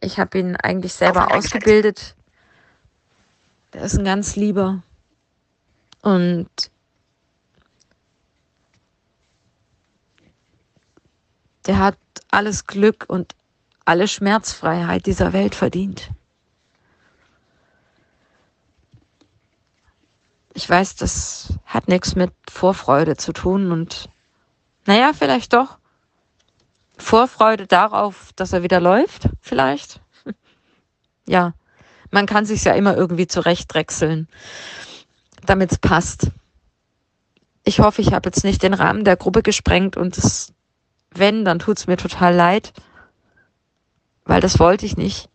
Ich 0.00 0.18
habe 0.18 0.38
ihn 0.38 0.56
eigentlich 0.56 0.94
selber 0.94 1.34
ausgebildet. 1.34 2.16
Der 3.72 3.82
ist 3.82 3.98
ein 3.98 4.04
ganz 4.04 4.36
lieber. 4.36 4.82
Und 6.02 6.48
der 11.66 11.78
hat 11.78 11.98
alles 12.30 12.66
Glück 12.66 13.06
und 13.08 13.34
alle 13.84 14.08
Schmerzfreiheit 14.08 15.06
dieser 15.06 15.32
Welt 15.32 15.54
verdient. 15.54 16.10
Ich 20.54 20.68
weiß, 20.68 20.94
das 20.96 21.54
hat 21.66 21.88
nichts 21.88 22.14
mit 22.14 22.32
Vorfreude 22.48 23.16
zu 23.16 23.32
tun 23.32 23.72
und 23.72 24.08
naja, 24.86 25.12
vielleicht 25.12 25.52
doch. 25.52 25.78
Vorfreude 26.96 27.66
darauf, 27.66 28.32
dass 28.36 28.52
er 28.52 28.62
wieder 28.62 28.80
läuft, 28.80 29.28
vielleicht. 29.40 30.00
ja, 31.26 31.54
man 32.10 32.26
kann 32.26 32.46
sich 32.46 32.64
ja 32.64 32.72
immer 32.72 32.96
irgendwie 32.96 33.26
zurechtdrechseln, 33.26 34.28
damit 35.44 35.72
es 35.72 35.78
passt. 35.78 36.30
Ich 37.64 37.80
hoffe, 37.80 38.02
ich 38.02 38.12
habe 38.12 38.28
jetzt 38.28 38.44
nicht 38.44 38.62
den 38.62 38.74
Rahmen 38.74 39.04
der 39.04 39.16
Gruppe 39.16 39.42
gesprengt 39.42 39.96
und 39.96 40.16
es, 40.16 40.52
wenn, 41.10 41.44
dann 41.44 41.58
tut 41.58 41.78
es 41.78 41.86
mir 41.86 41.96
total 41.96 42.34
leid, 42.34 42.72
weil 44.24 44.40
das 44.40 44.58
wollte 44.58 44.86
ich 44.86 44.96
nicht. 44.96 45.28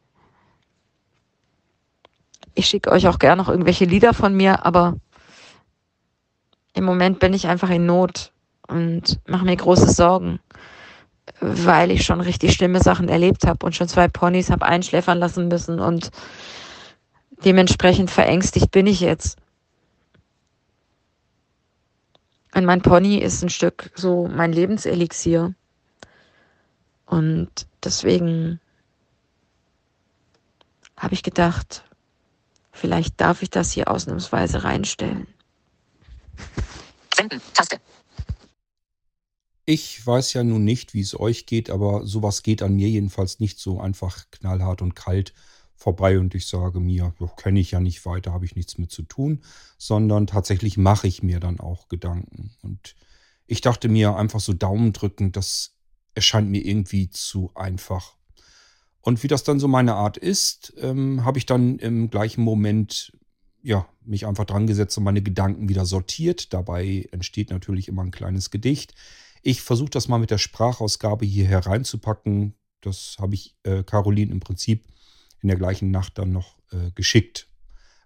Ich 2.56 2.68
schicke 2.68 2.92
euch 2.92 3.08
auch 3.08 3.20
gerne 3.20 3.42
noch 3.42 3.50
irgendwelche 3.50 3.86
Lieder 3.86 4.14
von 4.14 4.36
mir, 4.36 4.66
aber 4.66 4.98
im 6.74 6.84
Moment 6.84 7.20
bin 7.20 7.34
ich 7.34 7.48
einfach 7.48 7.70
in 7.70 7.86
Not 7.86 8.32
und 8.68 9.20
mache 9.28 9.46
mir 9.46 9.56
große 9.56 9.90
Sorgen 9.90 10.40
weil 11.42 11.92
ich 11.92 12.06
schon 12.06 12.22
richtig 12.22 12.54
schlimme 12.54 12.82
Sachen 12.82 13.10
erlebt 13.10 13.46
habe 13.46 13.66
und 13.66 13.76
schon 13.76 13.88
zwei 13.88 14.08
Ponys 14.08 14.50
habe 14.50 14.66
einschläfern 14.66 15.18
lassen 15.18 15.48
müssen 15.48 15.80
und 15.80 16.12
dementsprechend 17.46 18.12
verängstigt 18.12 18.72
bin 18.72 18.88
ich 18.88 19.00
jetzt. 19.00 19.38
Und 22.54 22.66
mein 22.66 22.82
Pony 22.82 23.18
ist 23.18 23.42
ein 23.44 23.50
Stück 23.50 23.92
so 23.96 24.28
mein 24.28 24.52
Lebenselixier. 24.52 25.54
Und 27.06 27.50
deswegen 27.84 28.60
habe 30.98 31.14
ich 31.14 31.24
gedacht, 31.24 31.84
vielleicht 32.72 33.22
darf 33.22 33.42
ich 33.42 33.50
das 33.50 33.72
hier 33.72 33.90
ausnahmsweise 33.90 34.64
reinstellen. 34.64 35.28
Senden, 37.16 37.42
Taste. 37.54 37.80
Ich 39.72 40.04
weiß 40.04 40.34
ja 40.34 40.44
nun 40.44 40.64
nicht, 40.64 40.96
wie 40.96 41.02
es 41.02 41.20
euch 41.20 41.46
geht, 41.46 41.70
aber 41.70 42.04
sowas 42.04 42.42
geht 42.42 42.64
an 42.64 42.76
mir 42.76 42.90
jedenfalls 42.90 43.40
nicht 43.40 43.60
so 43.60 43.80
einfach 43.80 44.26
knallhart 44.32 44.82
und 44.82 44.96
kalt 44.96 45.32
vorbei 45.76 46.18
und 46.18 46.34
ich 46.34 46.48
sage 46.48 46.80
mir, 46.80 47.14
kenne 47.38 47.60
ich 47.60 47.70
ja 47.70 47.80
nicht 47.80 48.04
weiter, 48.04 48.34
habe 48.34 48.46
ich 48.46 48.56
nichts 48.56 48.80
mit 48.80 48.90
zu 48.90 49.04
tun, 49.04 49.44
sondern 49.78 50.26
tatsächlich 50.26 50.78
mache 50.78 51.06
ich 51.06 51.22
mir 51.22 51.40
dann 51.40 51.60
auch 51.60 51.88
Gedanken. 51.88 52.50
Und 52.64 52.96
ich 53.46 53.62
dachte 53.62 53.90
mir 53.90 54.16
einfach 54.16 54.40
so 54.40 54.54
Daumen 54.54 54.92
drücken, 54.92 55.32
das 55.32 55.76
erscheint 56.16 56.50
mir 56.50 56.66
irgendwie 56.66 57.12
zu 57.12 57.52
einfach. 57.54 58.16
Und 59.02 59.22
wie 59.22 59.28
das 59.28 59.44
dann 59.44 59.60
so 59.60 59.68
meine 59.68 59.94
Art 59.94 60.18
ist, 60.18 60.74
ähm, 60.80 61.24
habe 61.26 61.38
ich 61.38 61.46
dann 61.46 61.78
im 61.78 62.10
gleichen 62.10 62.42
Moment 62.44 63.14
ja, 63.62 63.88
mich 64.04 64.26
einfach 64.26 64.46
dran 64.46 64.66
gesetzt 64.66 64.98
und 64.98 65.04
meine 65.04 65.22
Gedanken 65.22 65.70
wieder 65.70 65.86
sortiert. 65.86 66.54
Dabei 66.54 67.08
entsteht 67.12 67.52
natürlich 67.52 67.88
immer 67.88 68.04
ein 68.04 68.10
kleines 68.10 68.50
Gedicht. 68.50 68.96
Ich 69.42 69.62
versuche 69.62 69.90
das 69.90 70.08
mal 70.08 70.18
mit 70.18 70.32
der 70.32 70.38
Sprachausgabe 70.38 71.26
hier 71.26 71.48
hereinzupacken. 71.48 72.56
Das 72.82 73.16
habe 73.20 73.36
ich 73.36 73.56
äh, 73.64 73.84
Caroline 73.84 74.32
im 74.32 74.40
Prinzip 74.40 74.86
in 75.42 75.48
der 75.48 75.58
gleichen 75.58 75.92
Nacht 75.92 76.18
dann 76.18 76.32
noch 76.32 76.58
äh, 76.72 76.92
geschickt. 76.92 77.48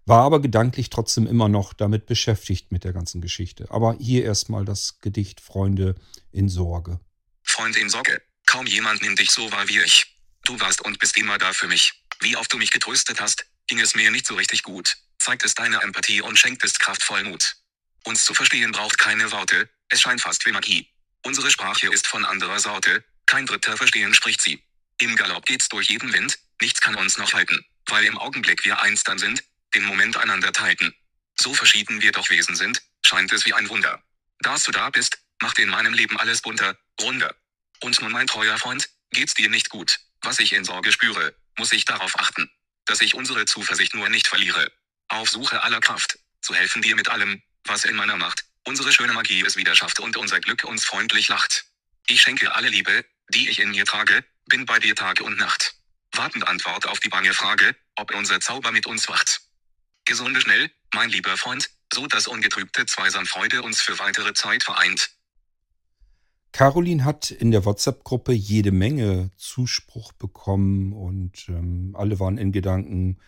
War 0.05 0.23
aber 0.23 0.41
gedanklich 0.41 0.89
trotzdem 0.89 1.27
immer 1.27 1.47
noch 1.47 1.73
damit 1.73 2.05
beschäftigt 2.05 2.71
mit 2.71 2.83
der 2.83 2.93
ganzen 2.93 3.21
Geschichte. 3.21 3.71
Aber 3.71 3.95
hier 3.99 4.25
erstmal 4.25 4.65
das 4.65 4.99
Gedicht 4.99 5.39
Freunde 5.39 5.95
in 6.31 6.49
Sorge. 6.49 6.99
Freund 7.43 7.77
in 7.77 7.89
Sorge. 7.89 8.21
Kaum 8.45 8.65
jemand 8.67 9.01
nimmt 9.01 9.19
dich 9.19 9.31
so 9.31 9.49
wahr 9.51 9.67
wie 9.69 9.79
ich. 9.79 10.17
Du 10.43 10.59
warst 10.59 10.81
und 10.81 10.99
bist 10.99 11.17
immer 11.17 11.37
da 11.37 11.53
für 11.53 11.67
mich. 11.67 11.93
Wie 12.19 12.35
oft 12.35 12.51
du 12.51 12.57
mich 12.57 12.71
getröstet 12.71 13.21
hast, 13.21 13.45
ging 13.67 13.79
es 13.79 13.95
mir 13.95 14.11
nicht 14.11 14.27
so 14.27 14.35
richtig 14.35 14.63
gut. 14.63 14.97
Zeigtest 15.19 15.57
deine 15.57 15.81
Empathie 15.81 16.21
und 16.21 16.37
schenktest 16.37 16.81
kraftvoll 16.81 17.23
Mut. 17.23 17.55
Uns 18.03 18.25
zu 18.25 18.33
verstehen 18.33 18.73
braucht 18.73 18.97
keine 18.97 19.31
Worte, 19.31 19.69
es 19.87 20.01
scheint 20.01 20.19
fast 20.19 20.45
wie 20.45 20.51
Magie. 20.51 20.92
Unsere 21.25 21.49
Sprache 21.49 21.88
ist 21.88 22.07
von 22.07 22.25
anderer 22.25 22.59
Sorte, 22.59 23.03
kein 23.25 23.45
Dritter 23.45 23.77
verstehen 23.77 24.13
spricht 24.13 24.41
sie. 24.41 24.62
Im 24.99 25.15
Galopp 25.15 25.45
geht's 25.45 25.69
durch 25.69 25.89
jeden 25.89 26.12
Wind, 26.12 26.38
nichts 26.62 26.81
kann 26.81 26.95
uns 26.95 27.17
noch 27.17 27.33
halten, 27.33 27.65
weil 27.88 28.03
im 28.05 28.17
Augenblick 28.17 28.65
wir 28.65 28.81
eins 28.81 29.03
dann 29.03 29.17
sind, 29.17 29.43
den 29.73 29.86
Moment 29.86 30.17
einander 30.17 30.51
teilten. 30.51 30.93
So 31.36 31.53
verschieden 31.53 32.01
wir 32.01 32.12
doch 32.12 32.29
Wesen 32.29 32.55
sind, 32.55 32.81
scheint 33.05 33.31
es 33.31 33.45
wie 33.45 33.53
ein 33.53 33.69
Wunder. 33.69 34.03
Dass 34.39 34.63
du 34.63 34.71
da 34.71 34.89
bist, 34.89 35.17
macht 35.41 35.59
in 35.59 35.69
meinem 35.69 35.93
Leben 35.93 36.19
alles 36.19 36.41
bunter, 36.41 36.77
runder. 37.01 37.33
Und 37.81 38.01
nun 38.01 38.12
mein 38.12 38.27
treuer 38.27 38.57
Freund, 38.57 38.89
geht's 39.12 39.33
dir 39.33 39.49
nicht 39.49 39.69
gut, 39.69 39.99
was 40.21 40.39
ich 40.39 40.53
in 40.53 40.65
Sorge 40.65 40.91
spüre, 40.91 41.36
muss 41.57 41.71
ich 41.71 41.86
darauf 41.86 42.19
achten, 42.19 42.51
dass 42.86 43.01
ich 43.01 43.15
unsere 43.15 43.45
Zuversicht 43.45 43.95
nur 43.95 44.09
nicht 44.09 44.27
verliere. 44.27 44.71
Auf 45.07 45.29
Suche 45.29 45.63
aller 45.63 45.79
Kraft, 45.79 46.19
zu 46.41 46.53
helfen 46.53 46.81
dir 46.81 46.95
mit 46.95 47.07
allem, 47.07 47.41
was 47.63 47.86
in 47.86 47.95
meiner 47.95 48.17
Macht, 48.17 48.45
Unsere 48.65 48.93
schöne 48.93 49.13
Magie 49.13 49.43
es 49.45 49.58
wieder 49.58 49.76
schafft 49.76 49.99
und 49.99 50.15
unser 50.15 50.39
Glück 50.39 50.63
uns 50.63 50.86
freundlich 50.86 51.28
lacht. 51.28 51.65
Ich 52.08 52.21
schenke 52.21 52.56
alle 52.56 52.69
Liebe, 52.69 53.04
die 53.30 53.49
ich 53.49 53.60
in 53.60 53.71
mir 53.71 53.86
trage, 53.86 54.23
bin 54.45 54.65
bei 54.65 54.80
dir 54.80 54.95
Tag 54.95 55.21
und 55.21 55.38
Nacht. 55.38 55.76
Wartend 56.13 56.47
Antwort 56.47 56.88
auf 56.88 56.99
die 56.99 57.10
bange 57.10 57.34
Frage, 57.34 57.76
ob 57.95 58.15
unser 58.15 58.39
Zauber 58.39 58.71
mit 58.71 58.86
uns 58.86 59.10
wacht. 59.10 59.41
Gesunde 60.06 60.39
schnell, 60.39 60.69
mein 60.93 61.10
lieber 61.10 61.36
Freund, 61.38 61.69
so 61.93 62.08
dass 62.08 62.28
ungetrübte 62.28 62.86
Zweisam 62.86 63.26
Freude 63.26 63.62
uns 63.63 63.82
für 63.82 63.99
weitere 63.99 64.34
Zeit 64.34 64.63
vereint. 64.63 65.12
Caroline 66.54 67.04
hat 67.04 67.32
in 67.32 67.52
der 67.52 67.65
WhatsApp-Gruppe 67.65 68.32
jede 68.32 68.71
Menge 68.71 69.32
Zuspruch 69.38 70.13
bekommen 70.13 70.93
und 70.93 71.49
ähm, 71.49 71.95
alle 71.97 72.19
waren 72.19 72.38
in 72.38 72.52
Gedanken 72.52 73.19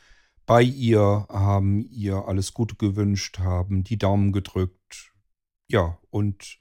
bei 0.46 0.62
ihr, 0.62 1.26
haben 1.30 1.82
ihr 1.90 2.26
alles 2.28 2.54
Gute 2.54 2.76
gewünscht, 2.76 3.40
haben 3.40 3.84
die 3.84 3.98
Daumen 3.98 4.32
gedrückt, 4.32 5.12
ja, 5.68 5.98
und 6.10 6.60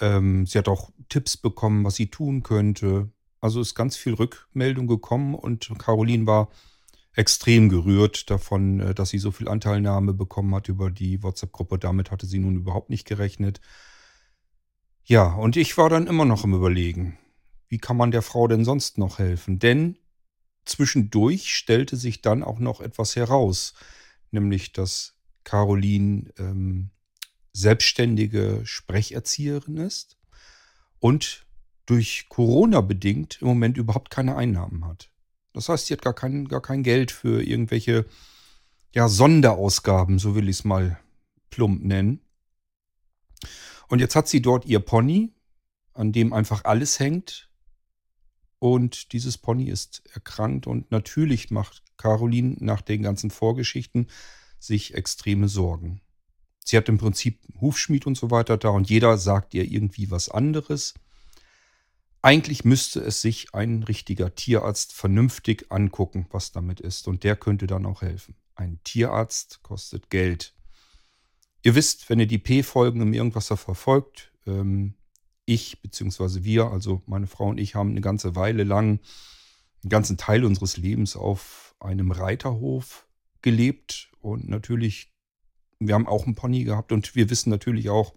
ähm, 0.00 0.46
sie 0.46 0.58
hat 0.58 0.68
auch 0.68 0.90
Tipps 1.08 1.36
bekommen, 1.36 1.84
was 1.84 1.96
sie 1.96 2.10
tun 2.10 2.42
könnte. 2.42 3.10
Also 3.40 3.60
ist 3.60 3.74
ganz 3.74 3.96
viel 3.96 4.14
Rückmeldung 4.14 4.86
gekommen 4.86 5.34
und 5.34 5.70
Caroline 5.78 6.26
war 6.26 6.48
extrem 7.14 7.68
gerührt 7.68 8.30
davon, 8.30 8.80
äh, 8.80 8.94
dass 8.94 9.10
sie 9.10 9.18
so 9.18 9.30
viel 9.30 9.48
Anteilnahme 9.48 10.14
bekommen 10.14 10.54
hat 10.54 10.68
über 10.68 10.90
die 10.90 11.22
WhatsApp-Gruppe. 11.22 11.78
Damit 11.78 12.10
hatte 12.10 12.26
sie 12.26 12.38
nun 12.38 12.56
überhaupt 12.56 12.90
nicht 12.90 13.06
gerechnet. 13.06 13.60
Ja, 15.04 15.34
und 15.34 15.56
ich 15.56 15.76
war 15.76 15.90
dann 15.90 16.06
immer 16.06 16.24
noch 16.24 16.44
im 16.44 16.54
Überlegen, 16.54 17.18
wie 17.68 17.78
kann 17.78 17.96
man 17.96 18.10
der 18.10 18.22
Frau 18.22 18.48
denn 18.48 18.64
sonst 18.64 18.98
noch 18.98 19.18
helfen? 19.18 19.58
Denn 19.58 19.98
zwischendurch 20.64 21.54
stellte 21.54 21.96
sich 21.96 22.22
dann 22.22 22.42
auch 22.42 22.58
noch 22.58 22.80
etwas 22.80 23.14
heraus, 23.14 23.74
nämlich 24.30 24.72
dass 24.72 25.14
Caroline 25.44 26.32
ähm, 26.38 26.90
selbstständige 27.54 28.60
Sprecherzieherin 28.64 29.78
ist 29.78 30.18
und 30.98 31.46
durch 31.86 32.26
Corona 32.28 32.80
bedingt 32.80 33.38
im 33.40 33.48
Moment 33.48 33.78
überhaupt 33.78 34.10
keine 34.10 34.36
Einnahmen 34.36 34.84
hat. 34.84 35.10
Das 35.52 35.68
heißt, 35.68 35.86
sie 35.86 35.94
hat 35.94 36.02
gar 36.02 36.14
kein, 36.14 36.48
gar 36.48 36.60
kein 36.60 36.82
Geld 36.82 37.12
für 37.12 37.42
irgendwelche 37.42 38.06
ja, 38.92 39.08
Sonderausgaben, 39.08 40.18
so 40.18 40.34
will 40.34 40.48
ich 40.48 40.58
es 40.58 40.64
mal 40.64 40.98
plump 41.50 41.84
nennen. 41.84 42.20
Und 43.88 44.00
jetzt 44.00 44.16
hat 44.16 44.28
sie 44.28 44.42
dort 44.42 44.66
ihr 44.66 44.80
Pony, 44.80 45.32
an 45.92 46.12
dem 46.12 46.32
einfach 46.32 46.64
alles 46.64 46.98
hängt. 46.98 47.50
Und 48.58 49.12
dieses 49.12 49.38
Pony 49.38 49.68
ist 49.68 50.02
erkrankt 50.12 50.66
und 50.66 50.90
natürlich 50.90 51.50
macht 51.50 51.82
Caroline 51.98 52.56
nach 52.60 52.80
den 52.80 53.02
ganzen 53.02 53.30
Vorgeschichten 53.30 54.08
sich 54.58 54.94
extreme 54.94 55.48
Sorgen. 55.48 56.00
Sie 56.64 56.76
hat 56.76 56.88
im 56.88 56.98
Prinzip 56.98 57.40
Hufschmied 57.60 58.06
und 58.06 58.16
so 58.16 58.30
weiter 58.30 58.56
da 58.56 58.70
und 58.70 58.90
jeder 58.90 59.16
sagt 59.18 59.54
ihr 59.54 59.70
irgendwie 59.70 60.10
was 60.10 60.28
anderes. 60.28 60.94
Eigentlich 62.22 62.64
müsste 62.64 63.00
es 63.00 63.20
sich 63.20 63.54
ein 63.54 63.82
richtiger 63.82 64.34
Tierarzt 64.34 64.94
vernünftig 64.94 65.66
angucken, 65.70 66.26
was 66.30 66.52
damit 66.52 66.80
ist. 66.80 67.06
Und 67.06 67.22
der 67.22 67.36
könnte 67.36 67.66
dann 67.66 67.84
auch 67.84 68.00
helfen. 68.00 68.34
Ein 68.54 68.80
Tierarzt 68.82 69.62
kostet 69.62 70.08
Geld. 70.08 70.54
Ihr 71.62 71.74
wisst, 71.74 72.08
wenn 72.08 72.20
ihr 72.20 72.26
die 72.26 72.38
P-Folgen 72.38 73.02
im 73.02 73.12
Irgendwasser 73.12 73.58
verfolgt, 73.58 74.32
ähm, 74.46 74.94
ich 75.44 75.82
bzw. 75.82 76.44
wir, 76.44 76.70
also 76.70 77.02
meine 77.04 77.26
Frau 77.26 77.48
und 77.48 77.58
ich, 77.58 77.74
haben 77.74 77.90
eine 77.90 78.00
ganze 78.00 78.34
Weile 78.34 78.64
lang 78.64 79.00
einen 79.84 79.90
ganzen 79.90 80.16
Teil 80.16 80.44
unseres 80.44 80.76
Lebens 80.78 81.14
auf 81.14 81.76
einem 81.78 82.10
Reiterhof 82.10 83.06
gelebt 83.42 84.10
und 84.20 84.48
natürlich, 84.48 85.13
wir 85.86 85.94
haben 85.94 86.06
auch 86.06 86.24
einen 86.24 86.34
Pony 86.34 86.64
gehabt 86.64 86.92
und 86.92 87.14
wir 87.14 87.30
wissen 87.30 87.50
natürlich 87.50 87.90
auch, 87.90 88.14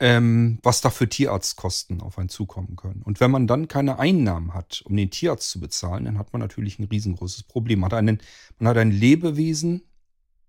ähm, 0.00 0.58
was 0.62 0.80
da 0.80 0.88
für 0.88 1.08
Tierarztkosten 1.08 2.00
auf 2.00 2.18
einen 2.18 2.30
zukommen 2.30 2.74
können. 2.74 3.02
Und 3.02 3.20
wenn 3.20 3.30
man 3.30 3.46
dann 3.46 3.68
keine 3.68 3.98
Einnahmen 3.98 4.54
hat, 4.54 4.82
um 4.86 4.96
den 4.96 5.10
Tierarzt 5.10 5.50
zu 5.50 5.60
bezahlen, 5.60 6.06
dann 6.06 6.18
hat 6.18 6.32
man 6.32 6.40
natürlich 6.40 6.78
ein 6.78 6.84
riesengroßes 6.84 7.42
Problem. 7.42 7.80
Man 7.80 7.92
hat, 7.92 7.98
einen, 7.98 8.18
man 8.58 8.68
hat 8.68 8.78
ein 8.78 8.90
Lebewesen, 8.90 9.82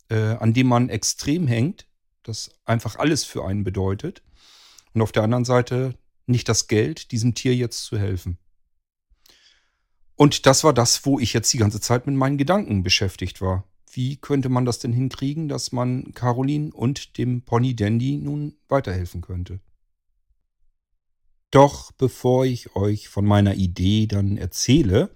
äh, 0.09 0.35
an 0.35 0.53
dem 0.53 0.67
man 0.67 0.87
extrem 0.87 1.47
hängt, 1.47 1.85
das 2.23 2.51
einfach 2.65 2.95
alles 2.95 3.25
für 3.25 3.45
einen 3.45 3.65
bedeutet. 3.65 4.23
Und 4.93 5.01
auf 5.01 5.11
der 5.11 5.23
anderen 5.23 5.45
Seite 5.45 5.95
nicht 6.27 6.47
das 6.47 6.67
Geld, 6.67 7.11
diesem 7.11 7.35
Tier 7.35 7.55
jetzt 7.55 7.83
zu 7.83 7.97
helfen. 7.97 8.37
Und 10.15 10.45
das 10.45 10.63
war 10.63 10.73
das, 10.73 11.05
wo 11.05 11.19
ich 11.19 11.33
jetzt 11.33 11.51
die 11.51 11.57
ganze 11.57 11.81
Zeit 11.81 12.05
mit 12.05 12.15
meinen 12.15 12.37
Gedanken 12.37 12.83
beschäftigt 12.83 13.41
war. 13.41 13.65
Wie 13.93 14.15
könnte 14.15 14.47
man 14.47 14.63
das 14.65 14.80
denn 14.80 14.93
hinkriegen, 14.93 15.49
dass 15.49 15.73
man 15.73 16.13
Caroline 16.13 16.71
und 16.73 17.17
dem 17.17 17.41
Pony 17.41 17.75
Dandy 17.75 18.17
nun 18.17 18.56
weiterhelfen 18.69 19.19
könnte? 19.21 19.60
Doch 21.51 21.91
bevor 21.91 22.45
ich 22.45 22.75
euch 22.77 23.10
von 23.10 23.25
meiner 23.25 23.56
Idee 23.56 24.08
dann 24.08 24.38
erzähle, 24.38 25.13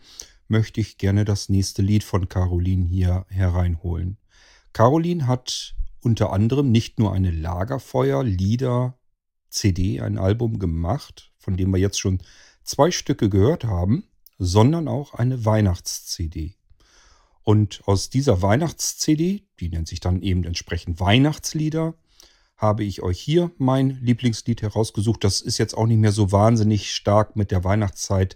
möchte 0.49 0.81
ich 0.81 0.97
gerne 0.97 1.23
das 1.23 1.47
nächste 1.47 1.81
Lied 1.81 2.03
von 2.03 2.27
Caroline 2.27 2.85
hier 2.85 3.25
hereinholen. 3.29 4.17
Caroline 4.73 5.25
hat 5.25 5.73
unter 6.01 6.33
anderem 6.33 6.69
nicht 6.71 6.99
nur 6.99 7.13
eine 7.13 7.31
Lagerfeuer-Lieder-CD, 7.31 10.01
ein 10.01 10.17
Album 10.17 10.59
gemacht, 10.59 11.31
von 11.37 11.55
dem 11.55 11.71
wir 11.71 11.79
jetzt 11.79 11.99
schon 11.99 12.21
zwei 12.63 12.91
Stücke 12.91 13.29
gehört 13.29 13.63
haben, 13.63 14.03
sondern 14.37 14.89
auch 14.89 15.13
eine 15.13 15.45
Weihnachts-CD. 15.45 16.57
Und 17.45 17.81
aus 17.85 18.09
dieser 18.09 18.41
Weihnachts-CD, 18.41 19.43
die 19.59 19.69
nennt 19.69 19.87
sich 19.87 19.99
dann 19.99 20.23
eben 20.23 20.43
entsprechend 20.43 20.99
Weihnachtslieder, 20.99 21.93
habe 22.57 22.83
ich 22.83 23.03
euch 23.03 23.21
hier 23.21 23.51
mein 23.59 23.99
Lieblingslied 24.01 24.63
herausgesucht. 24.63 25.23
Das 25.23 25.41
ist 25.41 25.59
jetzt 25.59 25.77
auch 25.77 25.85
nicht 25.85 25.99
mehr 25.99 26.11
so 26.11 26.31
wahnsinnig 26.31 26.91
stark 26.91 27.35
mit 27.35 27.51
der 27.51 27.63
Weihnachtszeit 27.63 28.35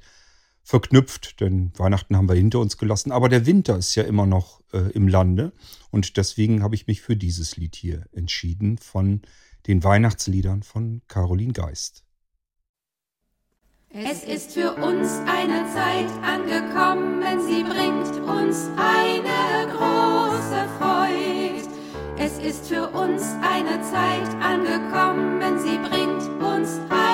verknüpft, 0.62 1.42
denn 1.42 1.72
Weihnachten 1.76 2.16
haben 2.16 2.30
wir 2.30 2.36
hinter 2.36 2.60
uns 2.60 2.78
gelassen, 2.78 3.12
aber 3.12 3.30
der 3.30 3.48
Winter 3.48 3.78
ist 3.78 3.96
ja 3.96 4.04
immer 4.04 4.28
noch 4.28 4.62
äh, 4.72 4.92
im 4.92 5.08
Lande 5.08 5.54
und 5.90 6.16
deswegen 6.16 6.62
habe 6.62 6.76
ich 6.76 6.86
mich 6.86 7.02
für 7.02 7.16
dieses 7.16 7.58
Lied 7.58 7.76
hier 7.76 8.06
entschieden 8.12 8.78
von 8.78 9.24
den 9.66 9.84
Weihnachtsliedern 9.84 10.62
von 10.62 11.02
Caroline 11.08 11.54
Geist. 11.54 12.04
Es 13.92 14.24
ist 14.24 14.54
für 14.54 14.72
uns 14.74 15.20
eine 15.26 15.66
Zeit 15.74 16.06
angekommen, 16.22 17.24
sie 17.42 17.64
bringt 17.64 18.30
uns 18.30 18.70
eine 18.78 19.68
große 19.74 20.68
Freude. 20.78 21.68
Es 22.20 22.38
ist 22.38 22.68
für 22.68 22.88
uns 22.90 23.36
eine 23.42 23.82
Zeit 23.82 24.30
angekommen, 24.44 25.58
sie 25.58 25.80
bringt 25.80 26.22
uns 26.40 26.80
eine 26.92 27.09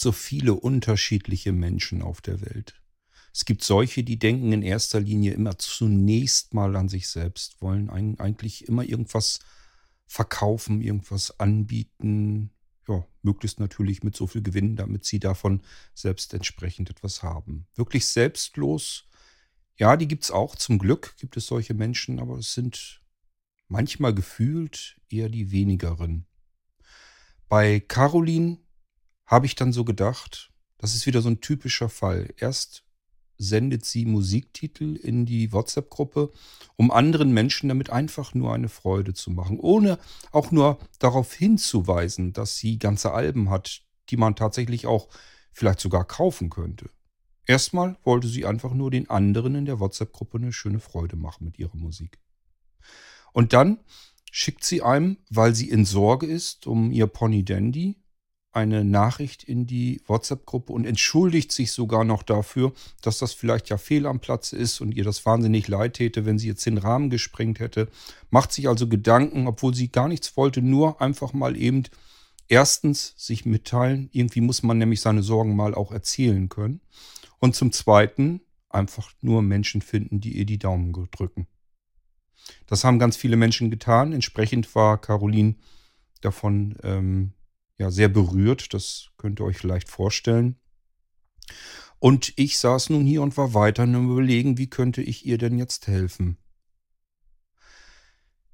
so 0.00 0.12
viele 0.12 0.54
unterschiedliche 0.54 1.52
Menschen 1.52 2.02
auf 2.02 2.20
der 2.20 2.40
Welt. 2.40 2.80
Es 3.32 3.44
gibt 3.44 3.62
solche, 3.62 4.02
die 4.02 4.18
denken 4.18 4.52
in 4.52 4.62
erster 4.62 5.00
Linie 5.00 5.32
immer 5.32 5.58
zunächst 5.58 6.52
mal 6.54 6.74
an 6.76 6.88
sich 6.88 7.08
selbst, 7.08 7.60
wollen 7.62 7.88
eigentlich 7.90 8.66
immer 8.66 8.82
irgendwas 8.82 9.40
verkaufen, 10.06 10.80
irgendwas 10.80 11.38
anbieten, 11.38 12.50
ja, 12.88 13.06
möglichst 13.22 13.60
natürlich 13.60 14.02
mit 14.02 14.16
so 14.16 14.26
viel 14.26 14.42
Gewinn, 14.42 14.74
damit 14.74 15.04
sie 15.04 15.20
davon 15.20 15.62
selbst 15.94 16.34
entsprechend 16.34 16.90
etwas 16.90 17.22
haben. 17.22 17.66
Wirklich 17.76 18.06
selbstlos, 18.06 19.06
ja, 19.76 19.96
die 19.96 20.08
gibt 20.08 20.24
es 20.24 20.30
auch, 20.30 20.56
zum 20.56 20.78
Glück 20.78 21.14
gibt 21.18 21.36
es 21.36 21.46
solche 21.46 21.74
Menschen, 21.74 22.18
aber 22.18 22.38
es 22.38 22.52
sind 22.52 23.00
manchmal 23.68 24.12
gefühlt 24.12 25.00
eher 25.08 25.28
die 25.28 25.52
wenigeren. 25.52 26.26
Bei 27.48 27.78
Caroline 27.78 28.58
habe 29.30 29.46
ich 29.46 29.54
dann 29.54 29.72
so 29.72 29.84
gedacht, 29.84 30.50
das 30.76 30.94
ist 30.94 31.06
wieder 31.06 31.22
so 31.22 31.28
ein 31.28 31.40
typischer 31.40 31.88
Fall. 31.88 32.34
Erst 32.36 32.82
sendet 33.38 33.84
sie 33.84 34.04
Musiktitel 34.04 34.96
in 34.96 35.24
die 35.24 35.52
WhatsApp-Gruppe, 35.52 36.30
um 36.76 36.90
anderen 36.90 37.32
Menschen 37.32 37.68
damit 37.68 37.90
einfach 37.90 38.34
nur 38.34 38.52
eine 38.52 38.68
Freude 38.68 39.14
zu 39.14 39.30
machen, 39.30 39.60
ohne 39.60 39.98
auch 40.32 40.50
nur 40.50 40.78
darauf 40.98 41.32
hinzuweisen, 41.32 42.32
dass 42.32 42.56
sie 42.56 42.78
ganze 42.78 43.12
Alben 43.12 43.50
hat, 43.50 43.82
die 44.10 44.16
man 44.16 44.34
tatsächlich 44.34 44.86
auch 44.86 45.08
vielleicht 45.52 45.80
sogar 45.80 46.04
kaufen 46.04 46.50
könnte. 46.50 46.90
Erstmal 47.46 47.96
wollte 48.02 48.26
sie 48.26 48.44
einfach 48.46 48.74
nur 48.74 48.90
den 48.90 49.08
anderen 49.08 49.54
in 49.54 49.64
der 49.64 49.78
WhatsApp-Gruppe 49.78 50.38
eine 50.38 50.52
schöne 50.52 50.80
Freude 50.80 51.16
machen 51.16 51.44
mit 51.44 51.58
ihrer 51.58 51.76
Musik. 51.76 52.18
Und 53.32 53.52
dann 53.52 53.78
schickt 54.32 54.64
sie 54.64 54.82
einem, 54.82 55.18
weil 55.30 55.54
sie 55.54 55.68
in 55.68 55.84
Sorge 55.84 56.26
ist 56.26 56.66
um 56.66 56.90
ihr 56.90 57.06
Pony 57.06 57.44
Dandy, 57.44 57.99
eine 58.52 58.84
Nachricht 58.84 59.44
in 59.44 59.66
die 59.66 60.02
WhatsApp-Gruppe 60.06 60.72
und 60.72 60.84
entschuldigt 60.84 61.52
sich 61.52 61.70
sogar 61.72 62.04
noch 62.04 62.22
dafür, 62.22 62.72
dass 63.00 63.18
das 63.18 63.32
vielleicht 63.32 63.68
ja 63.68 63.78
fehl 63.78 64.06
am 64.06 64.20
Platze 64.20 64.56
ist 64.56 64.80
und 64.80 64.92
ihr 64.92 65.04
das 65.04 65.24
wahnsinnig 65.24 65.68
leid 65.68 65.94
täte, 65.94 66.26
wenn 66.26 66.38
sie 66.38 66.48
jetzt 66.48 66.66
den 66.66 66.78
Rahmen 66.78 67.10
gesprengt 67.10 67.60
hätte. 67.60 67.88
Macht 68.30 68.52
sich 68.52 68.68
also 68.68 68.88
Gedanken, 68.88 69.46
obwohl 69.46 69.74
sie 69.74 69.88
gar 69.88 70.08
nichts 70.08 70.36
wollte, 70.36 70.62
nur 70.62 71.00
einfach 71.00 71.32
mal 71.32 71.56
eben 71.56 71.84
erstens 72.48 73.14
sich 73.16 73.44
mitteilen. 73.44 74.08
Irgendwie 74.12 74.40
muss 74.40 74.62
man 74.62 74.78
nämlich 74.78 75.00
seine 75.00 75.22
Sorgen 75.22 75.54
mal 75.54 75.74
auch 75.74 75.92
erzählen 75.92 76.48
können. 76.48 76.80
Und 77.38 77.54
zum 77.54 77.72
Zweiten 77.72 78.40
einfach 78.68 79.12
nur 79.20 79.42
Menschen 79.42 79.80
finden, 79.80 80.20
die 80.20 80.36
ihr 80.36 80.44
die 80.44 80.58
Daumen 80.58 80.92
drücken. 81.12 81.46
Das 82.66 82.84
haben 82.84 82.98
ganz 82.98 83.16
viele 83.16 83.36
Menschen 83.36 83.70
getan. 83.70 84.12
Entsprechend 84.12 84.74
war 84.74 85.00
Caroline 85.00 85.54
davon 86.20 86.76
ähm, 86.82 87.32
ja 87.80 87.90
sehr 87.90 88.08
berührt. 88.08 88.72
Das 88.72 89.08
könnt 89.16 89.40
ihr 89.40 89.44
euch 89.44 89.58
vielleicht 89.58 89.88
vorstellen. 89.88 90.56
Und 91.98 92.32
ich 92.36 92.58
saß 92.58 92.90
nun 92.90 93.04
hier 93.04 93.22
und 93.22 93.36
war 93.36 93.54
weiter 93.54 93.82
am 93.82 94.10
Überlegen, 94.10 94.56
wie 94.58 94.70
könnte 94.70 95.02
ich 95.02 95.26
ihr 95.26 95.38
denn 95.38 95.58
jetzt 95.58 95.86
helfen. 95.88 96.38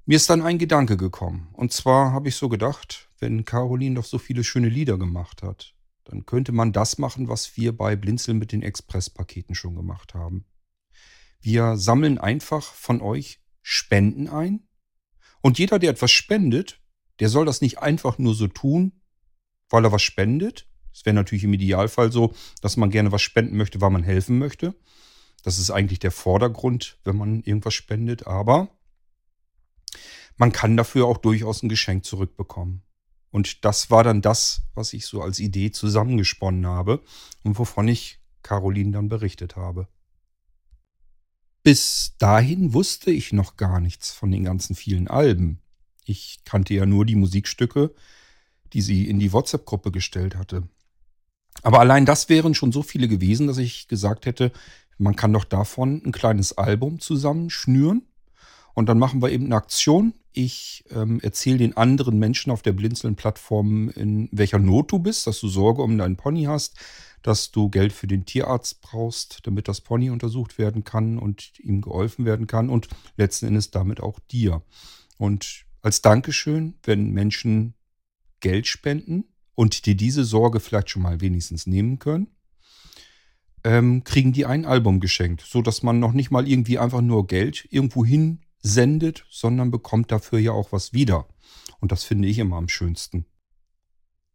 Mir 0.05 0.15
ist 0.15 0.29
dann 0.29 0.41
ein 0.41 0.57
Gedanke 0.57 0.97
gekommen. 0.97 1.49
Und 1.53 1.73
zwar 1.73 2.13
habe 2.13 2.29
ich 2.29 2.35
so 2.35 2.49
gedacht, 2.49 3.09
wenn 3.19 3.45
Caroline 3.45 3.95
doch 3.95 4.05
so 4.05 4.17
viele 4.17 4.43
schöne 4.43 4.69
Lieder 4.69 4.97
gemacht 4.97 5.43
hat, 5.43 5.75
dann 6.05 6.25
könnte 6.25 6.53
man 6.53 6.71
das 6.71 6.97
machen, 6.97 7.27
was 7.27 7.57
wir 7.57 7.75
bei 7.75 7.95
Blinzeln 7.97 8.37
mit 8.37 8.53
den 8.53 8.61
Expresspaketen 8.61 9.55
schon 9.55 9.75
gemacht 9.75 10.13
haben. 10.13 10.45
Wir 11.41 11.75
sammeln 11.75 12.17
einfach 12.17 12.63
von 12.63 13.01
euch 13.01 13.41
Spenden 13.61 14.29
ein. 14.29 14.67
Und 15.41 15.59
jeder, 15.59 15.79
der 15.79 15.91
etwas 15.91 16.11
spendet, 16.11 16.81
der 17.19 17.27
soll 17.27 17.45
das 17.45 17.59
nicht 17.59 17.79
einfach 17.79 18.17
nur 18.17 18.33
so 18.33 18.47
tun, 18.47 19.01
weil 19.69 19.85
er 19.85 19.91
was 19.91 20.01
spendet. 20.01 20.67
Es 20.93 21.05
wäre 21.05 21.13
natürlich 21.13 21.43
im 21.43 21.53
Idealfall 21.53 22.11
so, 22.11 22.33
dass 22.61 22.77
man 22.77 22.89
gerne 22.89 23.11
was 23.11 23.21
spenden 23.21 23.57
möchte, 23.57 23.81
weil 23.81 23.91
man 23.91 24.03
helfen 24.03 24.39
möchte. 24.39 24.73
Das 25.43 25.59
ist 25.59 25.69
eigentlich 25.69 25.99
der 25.99 26.11
Vordergrund, 26.11 26.97
wenn 27.03 27.17
man 27.17 27.43
irgendwas 27.43 27.73
spendet. 27.73 28.27
Aber 28.27 28.69
man 30.37 30.51
kann 30.51 30.75
dafür 30.77 31.05
auch 31.05 31.17
durchaus 31.17 31.63
ein 31.63 31.69
Geschenk 31.69 32.05
zurückbekommen. 32.05 32.81
Und 33.31 33.65
das 33.65 33.91
war 33.91 34.03
dann 34.03 34.21
das, 34.21 34.63
was 34.73 34.93
ich 34.93 35.05
so 35.05 35.21
als 35.21 35.39
Idee 35.39 35.71
zusammengesponnen 35.71 36.65
habe 36.65 37.03
und 37.43 37.59
wovon 37.59 37.87
ich 37.87 38.19
Caroline 38.41 38.91
dann 38.91 39.09
berichtet 39.09 39.55
habe. 39.55 39.87
Bis 41.63 42.15
dahin 42.17 42.73
wusste 42.73 43.11
ich 43.11 43.33
noch 43.33 43.57
gar 43.57 43.79
nichts 43.79 44.11
von 44.11 44.31
den 44.31 44.45
ganzen 44.45 44.75
vielen 44.75 45.07
Alben. 45.07 45.59
Ich 46.05 46.39
kannte 46.45 46.73
ja 46.73 46.85
nur 46.85 47.05
die 47.05 47.15
Musikstücke, 47.15 47.93
die 48.73 48.81
sie 48.81 49.07
in 49.07 49.19
die 49.19 49.33
WhatsApp-Gruppe 49.33 49.91
gestellt 49.91 50.35
hatte. 50.35 50.63
Aber 51.63 51.79
allein 51.79 52.05
das 52.05 52.29
wären 52.29 52.53
schon 52.53 52.71
so 52.71 52.83
viele 52.83 53.07
gewesen, 53.07 53.47
dass 53.47 53.57
ich 53.57 53.87
gesagt 53.87 54.25
hätte, 54.25 54.51
man 54.97 55.15
kann 55.15 55.33
doch 55.33 55.43
davon 55.43 56.01
ein 56.05 56.11
kleines 56.11 56.57
Album 56.57 56.99
zusammenschnüren 56.99 58.03
und 58.73 58.87
dann 58.89 58.99
machen 58.99 59.21
wir 59.21 59.31
eben 59.31 59.45
eine 59.45 59.55
Aktion. 59.55 60.13
Ich 60.33 60.83
ähm, 60.91 61.19
erzähle 61.21 61.57
den 61.57 61.77
anderen 61.77 62.19
Menschen 62.19 62.51
auf 62.51 62.61
der 62.61 62.73
Blinzeln-Plattform, 62.73 63.89
in 63.89 64.29
welcher 64.31 64.59
Not 64.59 64.91
du 64.91 64.99
bist, 64.99 65.25
dass 65.25 65.39
du 65.39 65.47
Sorge 65.47 65.81
um 65.81 65.97
deinen 65.97 66.15
Pony 66.15 66.43
hast, 66.43 66.77
dass 67.23 67.51
du 67.51 67.69
Geld 67.69 67.91
für 67.91 68.07
den 68.07 68.25
Tierarzt 68.25 68.81
brauchst, 68.81 69.39
damit 69.47 69.67
das 69.67 69.81
Pony 69.81 70.11
untersucht 70.11 70.59
werden 70.59 70.83
kann 70.83 71.17
und 71.17 71.59
ihm 71.59 71.81
geholfen 71.81 72.25
werden 72.25 72.45
kann 72.45 72.69
und 72.69 72.87
letzten 73.17 73.47
Endes 73.47 73.71
damit 73.71 73.99
auch 73.99 74.19
dir. 74.19 74.61
Und 75.17 75.65
als 75.81 76.01
Dankeschön, 76.01 76.75
wenn 76.83 77.11
Menschen 77.11 77.73
Geld 78.39 78.67
spenden 78.67 79.25
und 79.55 79.85
dir 79.85 79.95
diese 79.95 80.23
Sorge 80.23 80.59
vielleicht 80.59 80.89
schon 80.89 81.01
mal 81.01 81.21
wenigstens 81.21 81.67
nehmen 81.67 81.99
können, 81.99 82.27
ähm, 83.63 84.03
kriegen 84.03 84.33
die 84.33 84.45
ein 84.45 84.65
Album 84.65 84.99
geschenkt, 84.99 85.41
sodass 85.41 85.83
man 85.83 85.99
noch 85.99 86.13
nicht 86.13 86.31
mal 86.31 86.47
irgendwie 86.47 86.77
einfach 86.77 87.01
nur 87.01 87.27
Geld 87.27 87.67
irgendwo 87.71 88.05
hin 88.05 88.41
sendet, 88.59 89.25
sondern 89.29 89.71
bekommt 89.71 90.11
dafür 90.11 90.39
ja 90.39 90.51
auch 90.51 90.71
was 90.71 90.93
wieder. 90.93 91.27
Und 91.79 91.91
das 91.91 92.03
finde 92.03 92.27
ich 92.27 92.39
immer 92.39 92.57
am 92.57 92.69
schönsten. 92.69 93.25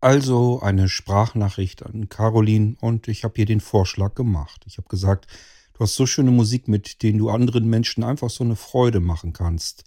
Also 0.01 0.61
eine 0.61 0.89
Sprachnachricht 0.89 1.85
an 1.85 2.09
Caroline 2.09 2.77
und 2.81 3.07
ich 3.07 3.23
habe 3.23 3.39
ihr 3.39 3.47
den 3.47 3.61
Vorschlag 3.61 4.15
gemacht. 4.15 4.65
Ich 4.67 4.79
habe 4.79 4.89
gesagt, 4.89 5.29
du 5.75 5.81
hast 5.81 5.95
so 5.95 6.07
schöne 6.07 6.33
Musik, 6.33 6.67
mit 6.67 7.03
denen 7.03 7.19
du 7.19 7.31
anderen 7.31 7.69
Menschen 7.71 8.03
einfach 8.03 8.29
so 8.29 8.43
eine 8.43 8.57
Freude 8.57 8.99
machen 8.99 9.33
kannst. 9.33 9.85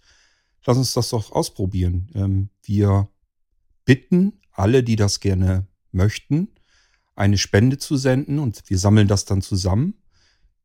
Lass 0.64 0.78
uns 0.78 0.94
das 0.94 1.10
doch 1.10 1.32
ausprobieren. 1.32 2.10
Ähm, 2.14 2.48
wir 2.62 3.10
bitten 3.86 4.40
alle, 4.52 4.82
die 4.82 4.96
das 4.96 5.20
gerne 5.20 5.66
möchten, 5.92 6.48
eine 7.14 7.38
Spende 7.38 7.78
zu 7.78 7.96
senden 7.96 8.38
und 8.38 8.62
wir 8.68 8.76
sammeln 8.76 9.08
das 9.08 9.24
dann 9.24 9.40
zusammen, 9.40 9.94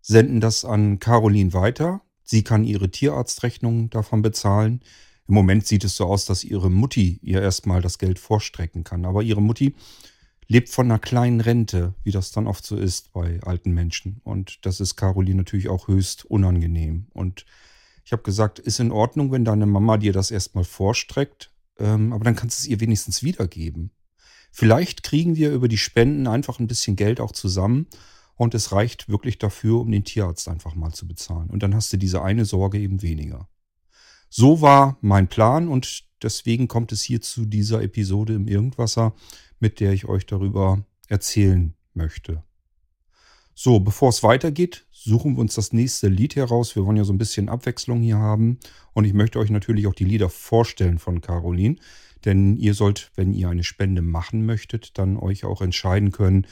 senden 0.02 0.42
das 0.42 0.66
an 0.66 1.00
Caroline 1.00 1.54
weiter. 1.54 2.02
Sie 2.24 2.44
kann 2.44 2.66
ihre 2.66 2.92
Tierarztrechnung 2.92 3.90
davon 3.90 4.22
bezahlen. 4.22 4.82
Im 5.28 5.36
Moment 5.36 5.66
sieht 5.66 5.86
es 5.86 5.96
so 5.96 6.06
aus, 6.06 6.26
dass 6.26 6.44
ihre 6.44 6.70
Mutti 6.70 7.20
ihr 7.22 7.42
erstmal 7.42 7.82
das 7.82 8.00
Geld 8.00 8.20
vorstrecken 8.20 8.84
kann. 8.84 9.06
Aber 9.06 9.24
ihre 9.24 9.42
Mutti 9.42 9.76
lebt 10.48 10.70
von 10.70 10.88
einer 10.88 11.00
kleinen 11.00 11.40
Rente, 11.40 11.94
wie 12.04 12.12
das 12.12 12.32
dann 12.32 12.48
oft 12.48 12.66
so 12.66 12.76
ist 12.76 13.14
bei 13.14 13.40
alten 13.44 13.72
Menschen. 13.72 14.20
Und 14.24 14.66
das 14.66 14.82
ist 14.82 14.98
Caroline 14.98 15.38
natürlich 15.38 15.70
auch 15.70 15.88
höchst 15.88 16.26
unangenehm. 16.26 17.08
Und 17.14 17.46
ich 18.04 18.12
habe 18.12 18.24
gesagt, 18.24 18.60
ist 18.60 18.80
in 18.80 18.92
Ordnung, 18.92 19.32
wenn 19.32 19.46
deine 19.46 19.66
Mama 19.66 19.98
dir 19.98 20.12
das 20.12 20.32
erstmal 20.32 20.66
vorstreckt, 20.66 21.51
ähm, 21.82 22.14
aber 22.14 22.24
dann 22.24 22.36
kannst 22.36 22.60
du 22.60 22.62
es 22.62 22.68
ihr 22.68 22.80
wenigstens 22.80 23.24
wiedergeben. 23.24 23.92
Vielleicht 24.52 25.04
kriegen 25.04 25.36
wir 25.36 25.52
über 25.52 25.68
die 25.68 25.78
Spenden 25.78 26.28
einfach 26.28 26.60
ein 26.60 26.68
bisschen 26.68 26.96
Geld 26.96 27.20
auch 27.20 27.32
zusammen 27.32 27.88
und 28.36 28.54
es 28.54 28.72
reicht 28.72 29.08
wirklich 29.10 29.38
dafür, 29.38 29.80
um 29.80 29.92
den 29.92 30.04
Tierarzt 30.04 30.48
einfach 30.48 30.76
mal 30.76 30.94
zu 30.94 31.08
bezahlen. 31.08 31.50
Und 31.50 31.64
dann 31.64 31.74
hast 31.74 31.92
du 31.94 31.98
diese 31.98 32.22
eine 32.22 32.46
Sorge 32.46 32.80
eben 32.80 33.02
weniger. 33.02 33.48
So 34.30 34.62
war 34.62 34.98
mein 35.02 35.28
Plan 35.28 35.68
und 35.68 36.06
deswegen 36.22 36.68
kommt 36.68 36.92
es 36.92 37.02
hier 37.02 37.22
zu 37.22 37.46
dieser 37.46 37.82
Episode 37.82 38.34
im 38.34 38.48
Irgendwasser, 38.48 39.14
mit 39.60 39.80
der 39.80 39.94
ich 39.94 40.06
euch 40.06 40.26
darüber 40.26 40.86
erzählen 41.08 41.76
möchte. 41.94 42.44
So, 43.54 43.80
bevor 43.80 44.10
es 44.10 44.24
weitergeht, 44.24 44.86
suchen 45.04 45.36
wir 45.36 45.42
uns 45.42 45.56
das 45.56 45.74
nächste 45.74 46.08
Lied 46.08 46.36
heraus. 46.36 46.76
Wir 46.76 46.86
wollen 46.86 46.98
ja 46.98 47.04
so 47.04 47.14
ein 47.14 47.18
bisschen 47.18 47.50
Abwechslung 47.50 48.02
hier 48.02 48.18
haben. 48.18 48.60
Und 48.94 49.06
ich 49.06 49.14
möchte 49.14 49.40
euch 49.40 49.50
natürlich 49.50 49.88
auch 49.88 49.96
die 49.96 50.06
Lieder 50.06 50.30
vorstellen 50.30 51.00
von 51.00 51.22
Caroline. 51.22 51.78
Denn 52.26 52.56
ihr 52.58 52.74
sollt, 52.76 53.12
wenn 53.16 53.34
ihr 53.34 53.50
eine 53.50 53.64
Spende 53.64 54.02
machen 54.02 54.46
möchtet, 54.46 54.98
dann 54.98 55.18
euch 55.18 55.44
auch 55.44 55.62
entscheiden 55.62 56.12
können, 56.12 56.46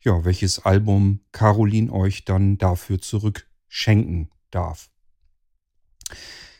ja, 0.00 0.24
welches 0.24 0.60
Album 0.60 1.20
Caroline 1.32 1.92
euch 1.92 2.24
dann 2.24 2.58
dafür 2.58 3.00
zurückschenken 3.00 4.30
darf. 4.50 4.90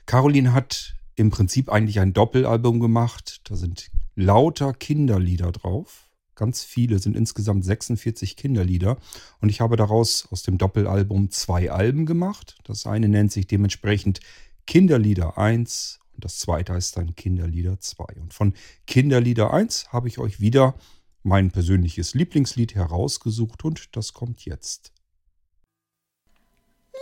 Caroline 0.06 0.52
hat 0.52 0.94
im 1.14 1.30
Prinzip 1.30 1.70
eigentlich 1.70 1.98
ein 2.00 2.12
Doppelalbum 2.12 2.78
gemacht. 2.78 3.40
Da 3.44 3.56
sind 3.56 3.90
lauter 4.14 4.74
Kinderlieder 4.74 5.50
drauf. 5.50 6.10
Ganz 6.42 6.64
viele, 6.64 6.98
sind 6.98 7.16
insgesamt 7.16 7.64
46 7.64 8.34
Kinderlieder. 8.34 8.98
Und 9.40 9.48
ich 9.48 9.60
habe 9.60 9.76
daraus 9.76 10.26
aus 10.32 10.42
dem 10.42 10.58
Doppelalbum 10.58 11.30
zwei 11.30 11.70
Alben 11.70 12.04
gemacht. 12.04 12.58
Das 12.64 12.84
eine 12.84 13.08
nennt 13.08 13.30
sich 13.30 13.46
dementsprechend 13.46 14.18
Kinderlieder 14.66 15.38
1 15.38 16.00
und 16.16 16.24
das 16.24 16.40
zweite 16.40 16.72
heißt 16.72 16.96
dann 16.96 17.14
Kinderlieder 17.14 17.78
2. 17.78 18.20
Und 18.20 18.34
von 18.34 18.54
Kinderlieder 18.88 19.54
1 19.54 19.92
habe 19.92 20.08
ich 20.08 20.18
euch 20.18 20.40
wieder 20.40 20.74
mein 21.22 21.52
persönliches 21.52 22.12
Lieblingslied 22.14 22.74
herausgesucht 22.74 23.64
und 23.64 23.94
das 23.94 24.12
kommt 24.12 24.44
jetzt. 24.44 24.92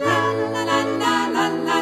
La, 0.01 0.33
la, 0.35 1.29
la, 1.29 1.80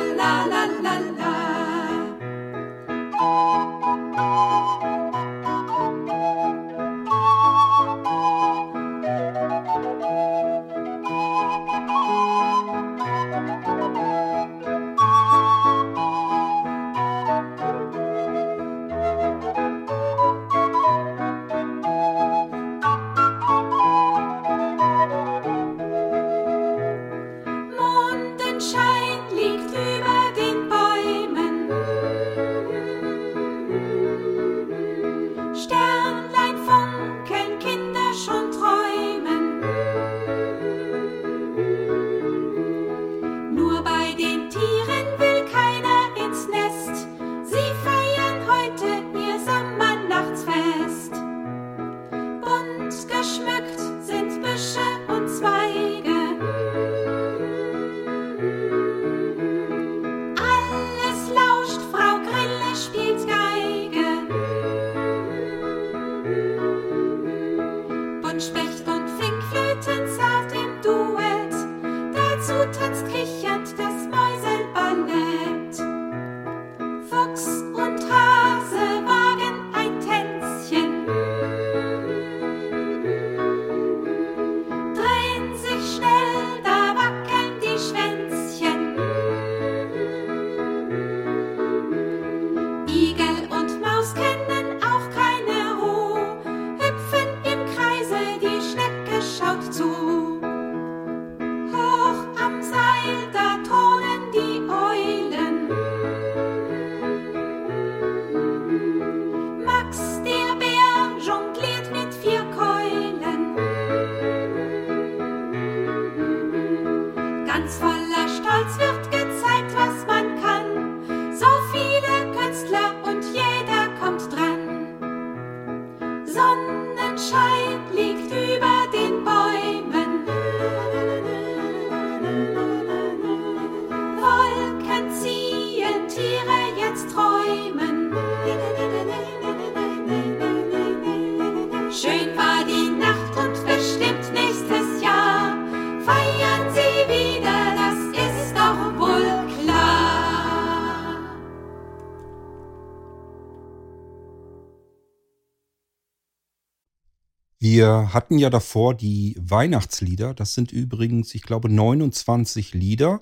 Wir 157.71 158.15
hatten 158.15 158.39
ja 158.39 158.49
davor 158.49 158.95
die 158.95 159.37
Weihnachtslieder. 159.39 160.33
Das 160.33 160.55
sind 160.55 160.73
übrigens, 160.73 161.35
ich 161.35 161.43
glaube, 161.43 161.69
29 161.69 162.73
Lieder, 162.73 163.21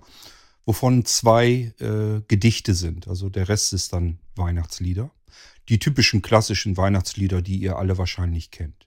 wovon 0.64 1.04
zwei 1.04 1.74
äh, 1.80 2.20
Gedichte 2.28 2.74
sind. 2.74 3.08
Also 3.08 3.28
der 3.28 3.48
Rest 3.48 3.72
ist 3.72 3.92
dann 3.92 4.20
Weihnachtslieder. 4.36 5.10
Die 5.68 5.80
typischen 5.80 6.22
klassischen 6.22 6.76
Weihnachtslieder, 6.76 7.42
die 7.42 7.56
ihr 7.56 7.76
alle 7.76 7.98
wahrscheinlich 7.98 8.52
kennt. 8.52 8.86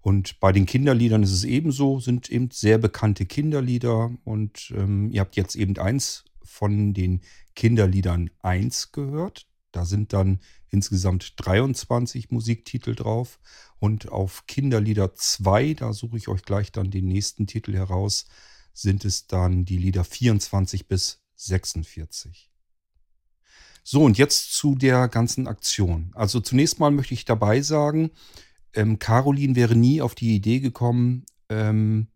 Und 0.00 0.38
bei 0.38 0.52
den 0.52 0.64
Kinderliedern 0.64 1.24
ist 1.24 1.32
es 1.32 1.42
ebenso, 1.42 1.98
sind 1.98 2.30
eben 2.30 2.50
sehr 2.52 2.78
bekannte 2.78 3.26
Kinderlieder. 3.26 4.12
Und 4.22 4.72
ähm, 4.76 5.10
ihr 5.10 5.22
habt 5.22 5.34
jetzt 5.34 5.56
eben 5.56 5.76
eins 5.76 6.24
von 6.44 6.94
den 6.94 7.20
Kinderliedern 7.56 8.30
1 8.42 8.92
gehört. 8.92 9.48
Da 9.72 9.84
sind 9.86 10.12
dann 10.12 10.38
insgesamt 10.74 11.34
23 11.36 12.30
Musiktitel 12.30 12.94
drauf. 12.94 13.40
Und 13.78 14.10
auf 14.10 14.46
Kinderlieder 14.46 15.14
2, 15.14 15.74
da 15.74 15.92
suche 15.92 16.18
ich 16.18 16.28
euch 16.28 16.42
gleich 16.42 16.72
dann 16.72 16.90
den 16.90 17.06
nächsten 17.06 17.46
Titel 17.46 17.74
heraus, 17.74 18.26
sind 18.74 19.04
es 19.04 19.26
dann 19.26 19.64
die 19.64 19.78
Lieder 19.78 20.04
24 20.04 20.86
bis 20.86 21.22
46. 21.36 22.50
So, 23.82 24.02
und 24.02 24.18
jetzt 24.18 24.52
zu 24.52 24.74
der 24.74 25.08
ganzen 25.08 25.46
Aktion. 25.46 26.10
Also 26.14 26.40
zunächst 26.40 26.80
mal 26.80 26.90
möchte 26.90 27.14
ich 27.14 27.24
dabei 27.24 27.60
sagen, 27.60 28.10
ähm, 28.72 28.98
Caroline 28.98 29.56
wäre 29.56 29.76
nie 29.76 30.00
auf 30.00 30.14
die 30.14 30.34
Idee 30.34 30.60
gekommen, 30.60 31.26
ähm, 31.48 32.08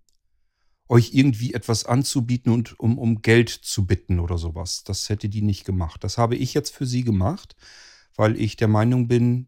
euch 0.89 1.13
irgendwie 1.13 1.53
etwas 1.53 1.85
anzubieten 1.85 2.53
und 2.53 2.81
um, 2.81 2.99
um 2.99 3.21
Geld 3.21 3.51
zu 3.51 3.87
bitten 3.87 4.21
oder 4.21 4.39
sowas. 4.39 4.85
Das 4.85 5.09
hätte 5.09 5.29
die 5.29 5.43
nicht 5.43 5.65
gemacht. 5.65 6.03
Das 6.03 6.17
habe 6.17 6.37
ich 6.37 6.55
jetzt 6.55 6.75
für 6.75 6.87
sie 6.87 7.05
gemacht, 7.05 7.55
weil 8.19 8.39
ich 8.39 8.57
der 8.57 8.69
Meinung 8.69 9.07
bin, 9.07 9.47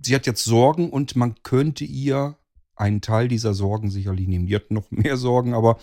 sie 0.00 0.14
hat 0.14 0.26
jetzt 0.26 0.44
Sorgen 0.44 0.90
und 0.90 1.16
man 1.16 1.34
könnte 1.42 1.84
ihr 1.84 2.36
einen 2.76 3.00
Teil 3.00 3.26
dieser 3.26 3.54
Sorgen 3.54 3.90
sicherlich 3.90 4.28
nehmen. 4.28 4.46
Die 4.46 4.54
hat 4.54 4.70
noch 4.70 4.88
mehr 4.90 5.16
Sorgen, 5.16 5.54
aber 5.54 5.78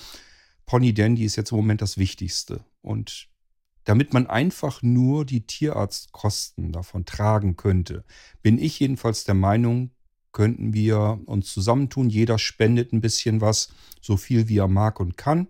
Pony 0.67 0.93
Dandy 0.93 1.25
ist 1.25 1.35
jetzt 1.35 1.51
im 1.51 1.57
Moment 1.57 1.81
das 1.81 1.97
Wichtigste. 1.97 2.63
Und 2.81 3.27
damit 3.83 4.13
man 4.13 4.27
einfach 4.27 4.83
nur 4.83 5.25
die 5.25 5.47
Tierarztkosten 5.47 6.71
davon 6.71 7.05
tragen 7.05 7.55
könnte, 7.57 8.05
bin 8.43 8.59
ich 8.59 8.79
jedenfalls 8.79 9.23
der 9.23 9.35
Meinung, 9.35 9.89
könnten 10.31 10.73
wir 10.73 11.19
uns 11.25 11.51
zusammentun. 11.51 12.11
Jeder 12.11 12.37
spendet 12.37 12.93
ein 12.93 13.01
bisschen 13.01 13.41
was, 13.41 13.69
so 14.01 14.17
viel 14.17 14.49
wie 14.49 14.59
er 14.59 14.67
mag 14.67 14.99
und 14.99 15.17
kann. 15.17 15.47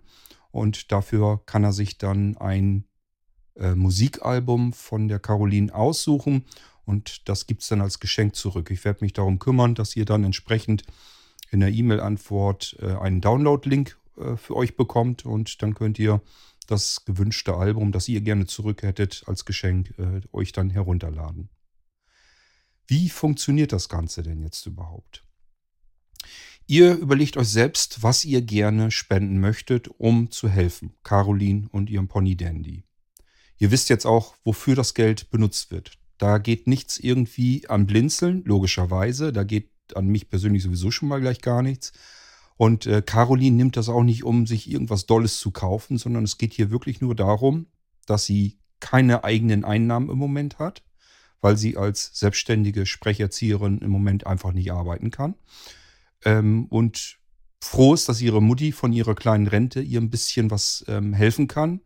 Und 0.52 0.94
dafür 0.94 1.42
kann 1.46 1.66
er 1.66 1.74
sich 1.74 1.98
dann 1.98 2.38
ein 2.38 2.86
äh, 3.56 3.76
Musikalbum 3.76 4.74
von 4.74 5.08
der 5.08 5.20
Caroline 5.20 5.74
aussuchen. 5.74 6.46
Und 6.86 7.28
das 7.28 7.48
gibt 7.48 7.62
es 7.64 7.68
dann 7.68 7.82
als 7.82 8.00
Geschenk 8.00 8.36
zurück. 8.36 8.70
Ich 8.72 8.86
werde 8.86 9.04
mich 9.04 9.14
darum 9.14 9.40
kümmern, 9.40 9.76
dass 9.76 9.96
ihr 9.96 10.06
dann 10.06 10.24
entsprechend 10.24 10.84
in 11.52 11.60
der 11.60 11.70
E-Mail-Antwort 11.70 12.78
äh, 12.80 12.96
einen 12.96 13.22
Download-Link 13.22 13.98
äh, 14.18 14.38
für 14.38 14.56
euch 14.56 14.76
bekommt. 14.76 15.26
Und 15.26 15.62
dann 15.62 15.74
könnt 15.74 16.00
ihr 16.00 16.22
das 16.68 17.06
gewünschte 17.06 17.56
Album, 17.56 17.92
das 17.92 18.08
ihr 18.08 18.22
gerne 18.22 18.46
zurück 18.46 18.84
hättet, 18.84 19.24
als 19.28 19.46
Geschenk 19.46 19.94
äh, 19.98 20.22
euch 20.32 20.52
dann 20.52 20.70
herunterladen. 20.70 21.50
Wie 22.88 23.10
funktioniert 23.10 23.72
das 23.72 23.90
Ganze 23.90 24.22
denn 24.22 24.42
jetzt 24.42 24.66
überhaupt? 24.66 25.24
Ihr 26.68 26.96
überlegt 26.96 27.38
euch 27.38 27.50
selbst, 27.50 28.02
was 28.02 28.26
ihr 28.26 28.42
gerne 28.42 28.90
spenden 28.90 29.40
möchtet, 29.40 29.88
um 30.00 30.32
zu 30.32 30.50
helfen. 30.50 30.94
Caroline 31.04 31.68
und 31.72 31.90
ihrem 31.90 32.08
Pony 32.08 32.36
Dandy. 32.36 32.85
Ihr 33.58 33.72
wisst 33.72 33.90
jetzt 33.90 34.06
auch, 34.06 34.36
wofür 34.44 34.76
das 34.76 34.94
Geld 34.94 35.30
benutzt 35.30 35.72
wird. 35.72 35.94
Da 36.18 36.38
geht 36.38 36.68
nichts 36.68 36.98
irgendwie 36.98 37.68
an 37.68 37.86
Blinzeln, 37.86 38.44
logischerweise. 38.46 39.34
Da 39.34 39.44
geht 39.44 39.70
an 39.94 40.08
mich 40.08 40.30
persönlich 40.30 40.64
sowieso 40.64 40.92
schon 40.92 41.10
mal 41.10 41.22
gleich 41.22 41.42
gar 41.42 41.62
nichts. 41.62 41.94
Und 42.58 42.86
äh, 42.86 43.02
Caroline 43.02 43.56
nimmt 43.56 43.78
das 43.78 43.90
auch 43.90 44.04
nicht, 44.04 44.24
um 44.24 44.48
sich 44.48 44.70
irgendwas 44.70 45.06
Dolles 45.06 45.40
zu 45.40 45.52
kaufen, 45.52 45.98
sondern 45.98 46.24
es 46.24 46.38
geht 46.38 46.54
hier 46.54 46.72
wirklich 46.72 47.02
nur 47.02 47.16
darum, 47.16 47.68
dass 48.06 48.26
sie 48.26 48.58
keine 48.80 49.24
eigenen 49.24 49.66
Einnahmen 49.66 50.10
im 50.10 50.18
Moment 50.18 50.60
hat 50.60 50.84
weil 51.46 51.58
sie 51.58 51.78
als 51.78 52.10
selbstständige 52.14 52.88
Sprecherzieherin 52.88 53.78
im 53.78 53.92
Moment 53.92 54.26
einfach 54.26 54.52
nicht 54.52 54.72
arbeiten 54.72 55.12
kann. 55.12 55.36
Ähm, 56.24 56.66
und 56.72 57.20
froh 57.62 57.94
ist, 57.94 58.10
dass 58.10 58.20
ihre 58.20 58.42
Mutti 58.42 58.72
von 58.72 58.92
ihrer 58.92 59.14
kleinen 59.14 59.46
Rente 59.46 59.80
ihr 59.80 60.02
ein 60.02 60.10
bisschen 60.10 60.50
was 60.50 60.84
ähm, 60.88 61.14
helfen 61.14 61.48
kann. 61.48 61.82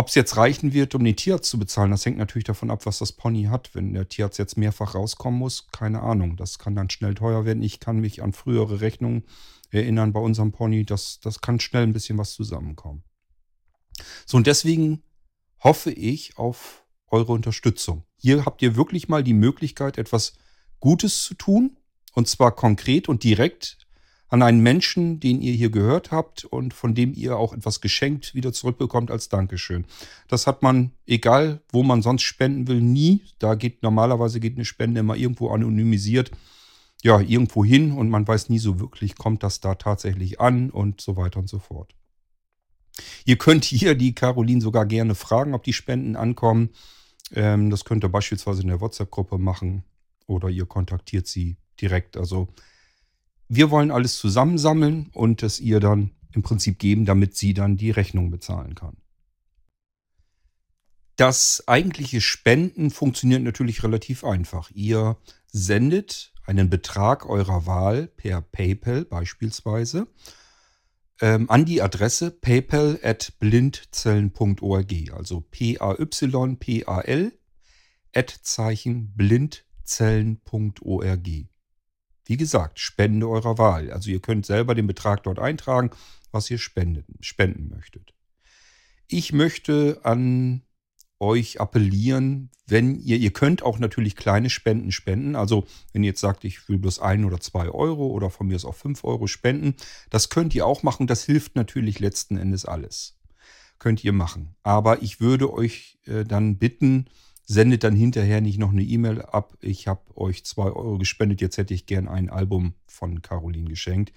Ob 0.00 0.08
es 0.08 0.14
jetzt 0.14 0.38
reichen 0.38 0.72
wird, 0.72 0.94
um 0.94 1.04
den 1.04 1.14
Tierarzt 1.14 1.50
zu 1.50 1.58
bezahlen, 1.58 1.90
das 1.90 2.06
hängt 2.06 2.16
natürlich 2.16 2.46
davon 2.46 2.70
ab, 2.70 2.86
was 2.86 3.00
das 3.00 3.12
Pony 3.12 3.48
hat. 3.50 3.74
Wenn 3.74 3.92
der 3.92 4.08
Tierarzt 4.08 4.38
jetzt 4.38 4.56
mehrfach 4.56 4.94
rauskommen 4.94 5.38
muss, 5.38 5.66
keine 5.72 6.00
Ahnung. 6.00 6.38
Das 6.38 6.58
kann 6.58 6.74
dann 6.74 6.88
schnell 6.88 7.12
teuer 7.12 7.44
werden. 7.44 7.62
Ich 7.62 7.80
kann 7.80 7.98
mich 7.98 8.22
an 8.22 8.32
frühere 8.32 8.80
Rechnungen 8.80 9.26
erinnern 9.68 10.14
bei 10.14 10.20
unserem 10.20 10.52
Pony. 10.52 10.86
Das, 10.86 11.20
das 11.20 11.42
kann 11.42 11.60
schnell 11.60 11.82
ein 11.82 11.92
bisschen 11.92 12.16
was 12.16 12.32
zusammenkommen. 12.32 13.04
So, 14.24 14.38
und 14.38 14.46
deswegen 14.46 15.02
hoffe 15.62 15.90
ich 15.90 16.38
auf 16.38 16.86
eure 17.08 17.32
Unterstützung. 17.32 18.04
Hier 18.16 18.46
habt 18.46 18.62
ihr 18.62 18.76
wirklich 18.76 19.10
mal 19.10 19.22
die 19.22 19.34
Möglichkeit, 19.34 19.98
etwas 19.98 20.32
Gutes 20.78 21.24
zu 21.24 21.34
tun. 21.34 21.76
Und 22.14 22.26
zwar 22.26 22.56
konkret 22.56 23.10
und 23.10 23.22
direkt 23.22 23.79
an 24.30 24.42
einen 24.42 24.60
Menschen, 24.60 25.18
den 25.18 25.42
ihr 25.42 25.52
hier 25.52 25.70
gehört 25.70 26.12
habt 26.12 26.44
und 26.44 26.72
von 26.72 26.94
dem 26.94 27.12
ihr 27.14 27.36
auch 27.36 27.52
etwas 27.52 27.80
geschenkt 27.80 28.34
wieder 28.34 28.52
zurückbekommt 28.52 29.10
als 29.10 29.28
Dankeschön. 29.28 29.84
Das 30.28 30.46
hat 30.46 30.62
man, 30.62 30.92
egal 31.06 31.60
wo 31.72 31.82
man 31.82 32.00
sonst 32.00 32.22
spenden 32.22 32.68
will, 32.68 32.80
nie. 32.80 33.22
Da 33.40 33.56
geht 33.56 33.82
normalerweise 33.82 34.38
geht 34.38 34.54
eine 34.54 34.64
Spende 34.64 35.00
immer 35.00 35.16
irgendwo 35.16 35.50
anonymisiert, 35.50 36.30
ja, 37.02 37.18
irgendwo 37.18 37.64
hin 37.64 37.92
und 37.92 38.08
man 38.08 38.26
weiß 38.26 38.50
nie 38.50 38.60
so 38.60 38.78
wirklich, 38.78 39.16
kommt 39.16 39.42
das 39.42 39.60
da 39.60 39.74
tatsächlich 39.74 40.40
an 40.40 40.70
und 40.70 41.00
so 41.00 41.16
weiter 41.16 41.40
und 41.40 41.48
so 41.48 41.58
fort. 41.58 41.92
Ihr 43.24 43.36
könnt 43.36 43.64
hier 43.64 43.96
die 43.96 44.14
Caroline 44.14 44.60
sogar 44.60 44.86
gerne 44.86 45.16
fragen, 45.16 45.54
ob 45.54 45.64
die 45.64 45.72
Spenden 45.72 46.14
ankommen. 46.14 46.70
Ähm, 47.34 47.70
das 47.70 47.84
könnt 47.84 48.04
ihr 48.04 48.08
beispielsweise 48.08 48.62
in 48.62 48.68
der 48.68 48.80
WhatsApp-Gruppe 48.80 49.38
machen 49.38 49.82
oder 50.26 50.48
ihr 50.48 50.66
kontaktiert 50.66 51.26
sie 51.26 51.56
direkt. 51.80 52.16
Also 52.16 52.48
wir 53.50 53.70
wollen 53.70 53.90
alles 53.90 54.16
zusammensammeln 54.16 55.10
und 55.12 55.42
es 55.42 55.58
ihr 55.58 55.80
dann 55.80 56.12
im 56.32 56.42
Prinzip 56.42 56.78
geben, 56.78 57.04
damit 57.04 57.36
sie 57.36 57.52
dann 57.52 57.76
die 57.76 57.90
Rechnung 57.90 58.30
bezahlen 58.30 58.76
kann. 58.76 58.96
Das 61.16 61.64
eigentliche 61.66 62.20
Spenden 62.20 62.90
funktioniert 62.90 63.42
natürlich 63.42 63.82
relativ 63.82 64.24
einfach. 64.24 64.70
Ihr 64.70 65.16
sendet 65.48 66.32
einen 66.46 66.70
Betrag 66.70 67.28
eurer 67.28 67.66
Wahl 67.66 68.06
per 68.06 68.40
PayPal 68.40 69.04
beispielsweise 69.04 70.06
ähm, 71.20 71.50
an 71.50 71.64
die 71.64 71.82
Adresse 71.82 72.30
paypal 72.30 73.00
at 73.02 73.32
blindzellen.org, 73.40 74.92
also 75.12 75.40
P-A-Y-P-A-L 75.40 77.32
at 78.14 78.30
Zeichen 78.30 79.12
blindzellen.org. 79.16 81.28
Wie 82.30 82.36
gesagt, 82.36 82.78
Spende 82.78 83.28
eurer 83.28 83.58
Wahl. 83.58 83.90
Also 83.90 84.08
ihr 84.08 84.20
könnt 84.20 84.46
selber 84.46 84.76
den 84.76 84.86
Betrag 84.86 85.24
dort 85.24 85.40
eintragen, 85.40 85.90
was 86.30 86.48
ihr 86.48 86.58
spenden, 86.58 87.16
spenden 87.18 87.68
möchtet. 87.70 88.14
Ich 89.08 89.32
möchte 89.32 89.98
an 90.04 90.62
euch 91.18 91.60
appellieren, 91.60 92.50
wenn 92.68 93.00
ihr, 93.00 93.16
ihr 93.16 93.32
könnt 93.32 93.64
auch 93.64 93.80
natürlich 93.80 94.14
kleine 94.14 94.48
Spenden 94.48 94.92
spenden. 94.92 95.34
Also 95.34 95.66
wenn 95.92 96.04
ihr 96.04 96.10
jetzt 96.10 96.20
sagt, 96.20 96.44
ich 96.44 96.68
will 96.68 96.78
bloß 96.78 97.00
ein 97.00 97.24
oder 97.24 97.40
zwei 97.40 97.68
Euro 97.68 98.06
oder 98.06 98.30
von 98.30 98.46
mir 98.46 98.54
aus 98.54 98.64
auch 98.64 98.76
fünf 98.76 99.02
Euro 99.02 99.26
spenden, 99.26 99.74
das 100.08 100.28
könnt 100.28 100.54
ihr 100.54 100.66
auch 100.66 100.84
machen. 100.84 101.08
Das 101.08 101.24
hilft 101.24 101.56
natürlich 101.56 101.98
letzten 101.98 102.36
Endes 102.36 102.64
alles. 102.64 103.18
Könnt 103.80 104.04
ihr 104.04 104.12
machen. 104.12 104.54
Aber 104.62 105.02
ich 105.02 105.20
würde 105.20 105.52
euch 105.52 105.98
äh, 106.06 106.24
dann 106.24 106.58
bitten, 106.58 107.06
sendet 107.50 107.82
dann 107.82 107.96
hinterher 107.96 108.40
nicht 108.40 108.60
noch 108.60 108.70
eine 108.70 108.84
E-Mail 108.84 109.22
ab. 109.22 109.56
Ich 109.60 109.88
habe 109.88 110.16
euch 110.16 110.44
zwei 110.44 110.66
Euro 110.66 110.98
gespendet, 110.98 111.40
jetzt 111.40 111.58
hätte 111.58 111.74
ich 111.74 111.84
gern 111.84 112.06
ein 112.06 112.30
Album 112.30 112.74
von 112.86 113.22
Caroline 113.22 113.68
geschenkt. 113.68 114.12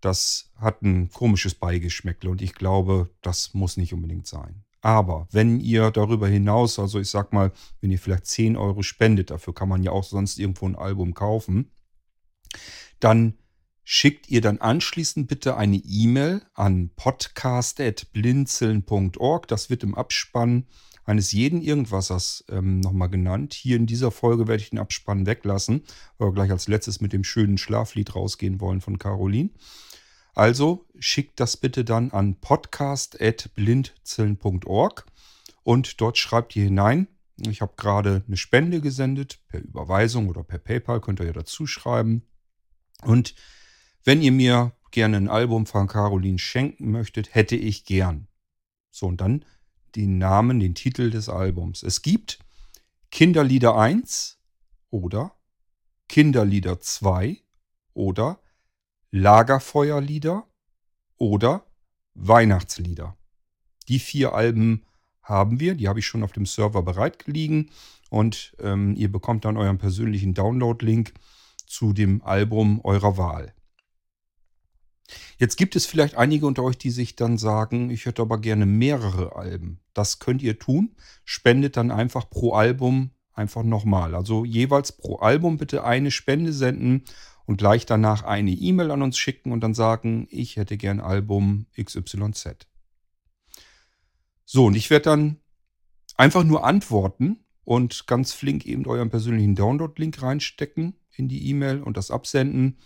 Das 0.00 0.50
hat 0.56 0.82
ein 0.82 1.08
komisches 1.10 1.54
Beigeschmäckle 1.54 2.28
und 2.28 2.42
ich 2.42 2.54
glaube, 2.54 3.10
das 3.22 3.54
muss 3.54 3.76
nicht 3.76 3.94
unbedingt 3.94 4.26
sein. 4.26 4.64
Aber 4.80 5.28
wenn 5.30 5.60
ihr 5.60 5.92
darüber 5.92 6.26
hinaus, 6.26 6.80
also 6.80 6.98
ich 6.98 7.08
sag 7.08 7.32
mal, 7.32 7.52
wenn 7.80 7.92
ihr 7.92 8.00
vielleicht 8.00 8.26
10 8.26 8.56
Euro 8.56 8.82
spendet, 8.82 9.30
dafür 9.30 9.54
kann 9.54 9.68
man 9.68 9.84
ja 9.84 9.92
auch 9.92 10.02
sonst 10.02 10.40
irgendwo 10.40 10.68
ein 10.68 10.74
Album 10.74 11.14
kaufen, 11.14 11.70
dann 12.98 13.34
schickt 13.84 14.28
ihr 14.28 14.40
dann 14.40 14.58
anschließend 14.58 15.28
bitte 15.28 15.56
eine 15.56 15.76
E-Mail 15.76 16.42
an 16.54 16.90
podcast.blinzeln.org. 16.96 19.46
Das 19.46 19.70
wird 19.70 19.84
im 19.84 19.94
Abspann 19.94 20.66
eines 21.08 21.32
jeden 21.32 21.60
Irgendwassers 21.62 22.44
ähm, 22.50 22.80
nochmal 22.80 23.08
genannt. 23.08 23.54
Hier 23.54 23.76
in 23.76 23.86
dieser 23.86 24.10
Folge 24.10 24.46
werde 24.46 24.62
ich 24.62 24.68
den 24.68 24.78
Abspann 24.78 25.24
weglassen, 25.24 25.84
weil 26.18 26.28
wir 26.28 26.34
gleich 26.34 26.50
als 26.50 26.68
letztes 26.68 27.00
mit 27.00 27.14
dem 27.14 27.24
schönen 27.24 27.56
Schlaflied 27.56 28.14
rausgehen 28.14 28.60
wollen 28.60 28.82
von 28.82 28.98
Caroline. 28.98 29.48
Also 30.34 30.84
schickt 30.98 31.40
das 31.40 31.56
bitte 31.56 31.82
dann 31.82 32.10
an 32.10 32.38
podcast.blindzellen.org 32.38 35.06
und 35.62 35.98
dort 36.02 36.18
schreibt 36.18 36.54
ihr 36.56 36.64
hinein. 36.64 37.08
Ich 37.38 37.62
habe 37.62 37.72
gerade 37.76 38.22
eine 38.26 38.36
Spende 38.36 38.82
gesendet, 38.82 39.40
per 39.48 39.62
Überweisung 39.62 40.28
oder 40.28 40.44
per 40.44 40.58
PayPal 40.58 41.00
könnt 41.00 41.20
ihr 41.20 41.26
ja 41.26 41.32
dazu 41.32 41.66
schreiben. 41.66 42.26
Und 43.02 43.34
wenn 44.04 44.20
ihr 44.20 44.32
mir 44.32 44.72
gerne 44.90 45.16
ein 45.16 45.28
Album 45.28 45.64
von 45.64 45.86
Caroline 45.86 46.38
schenken 46.38 46.90
möchtet, 46.90 47.34
hätte 47.34 47.56
ich 47.56 47.86
gern. 47.86 48.28
So, 48.90 49.06
und 49.06 49.22
dann 49.22 49.46
den 49.98 50.18
Namen, 50.18 50.60
den 50.60 50.76
Titel 50.76 51.10
des 51.10 51.28
Albums. 51.28 51.82
Es 51.82 52.02
gibt 52.02 52.38
Kinderlieder 53.10 53.76
1 53.76 54.38
oder 54.90 55.32
Kinderlieder 56.08 56.80
2 56.80 57.38
oder 57.94 58.38
Lagerfeuerlieder 59.10 60.46
oder 61.16 61.66
Weihnachtslieder. 62.14 63.16
Die 63.88 63.98
vier 63.98 64.34
Alben 64.34 64.84
haben 65.20 65.58
wir, 65.58 65.74
die 65.74 65.88
habe 65.88 65.98
ich 65.98 66.06
schon 66.06 66.22
auf 66.22 66.32
dem 66.32 66.46
Server 66.46 66.82
bereit 66.82 67.26
liegen 67.26 67.70
und 68.08 68.54
ähm, 68.60 68.94
ihr 68.94 69.10
bekommt 69.10 69.44
dann 69.44 69.56
euren 69.56 69.78
persönlichen 69.78 70.32
Download-Link 70.32 71.12
zu 71.66 71.92
dem 71.92 72.22
Album 72.22 72.80
eurer 72.84 73.16
Wahl. 73.16 73.52
Jetzt 75.38 75.56
gibt 75.56 75.76
es 75.76 75.86
vielleicht 75.86 76.16
einige 76.16 76.46
unter 76.46 76.62
euch, 76.62 76.78
die 76.78 76.90
sich 76.90 77.16
dann 77.16 77.38
sagen, 77.38 77.90
ich 77.90 78.06
hätte 78.06 78.22
aber 78.22 78.38
gerne 78.38 78.66
mehrere 78.66 79.36
Alben. 79.36 79.80
Das 79.94 80.18
könnt 80.18 80.42
ihr 80.42 80.58
tun. 80.58 80.96
Spendet 81.24 81.76
dann 81.76 81.90
einfach 81.90 82.28
pro 82.28 82.52
Album 82.52 83.10
einfach 83.32 83.62
nochmal. 83.62 84.14
Also 84.14 84.44
jeweils 84.44 84.92
pro 84.92 85.16
Album 85.16 85.56
bitte 85.56 85.84
eine 85.84 86.10
Spende 86.10 86.52
senden 86.52 87.04
und 87.46 87.56
gleich 87.56 87.86
danach 87.86 88.24
eine 88.24 88.50
E-Mail 88.50 88.90
an 88.90 89.02
uns 89.02 89.16
schicken 89.16 89.52
und 89.52 89.60
dann 89.60 89.74
sagen, 89.74 90.26
ich 90.30 90.56
hätte 90.56 90.76
gern 90.76 91.00
Album 91.00 91.66
XYZ. 91.82 92.66
So, 94.44 94.66
und 94.66 94.74
ich 94.74 94.90
werde 94.90 95.04
dann 95.04 95.36
einfach 96.16 96.44
nur 96.44 96.64
antworten 96.64 97.38
und 97.64 98.06
ganz 98.06 98.32
flink 98.32 98.66
eben 98.66 98.86
euren 98.86 99.10
persönlichen 99.10 99.54
Download-Link 99.54 100.20
reinstecken 100.20 100.94
in 101.16 101.28
die 101.28 101.48
E-Mail 101.48 101.82
und 101.82 101.96
das 101.96 102.10
absenden. 102.10 102.78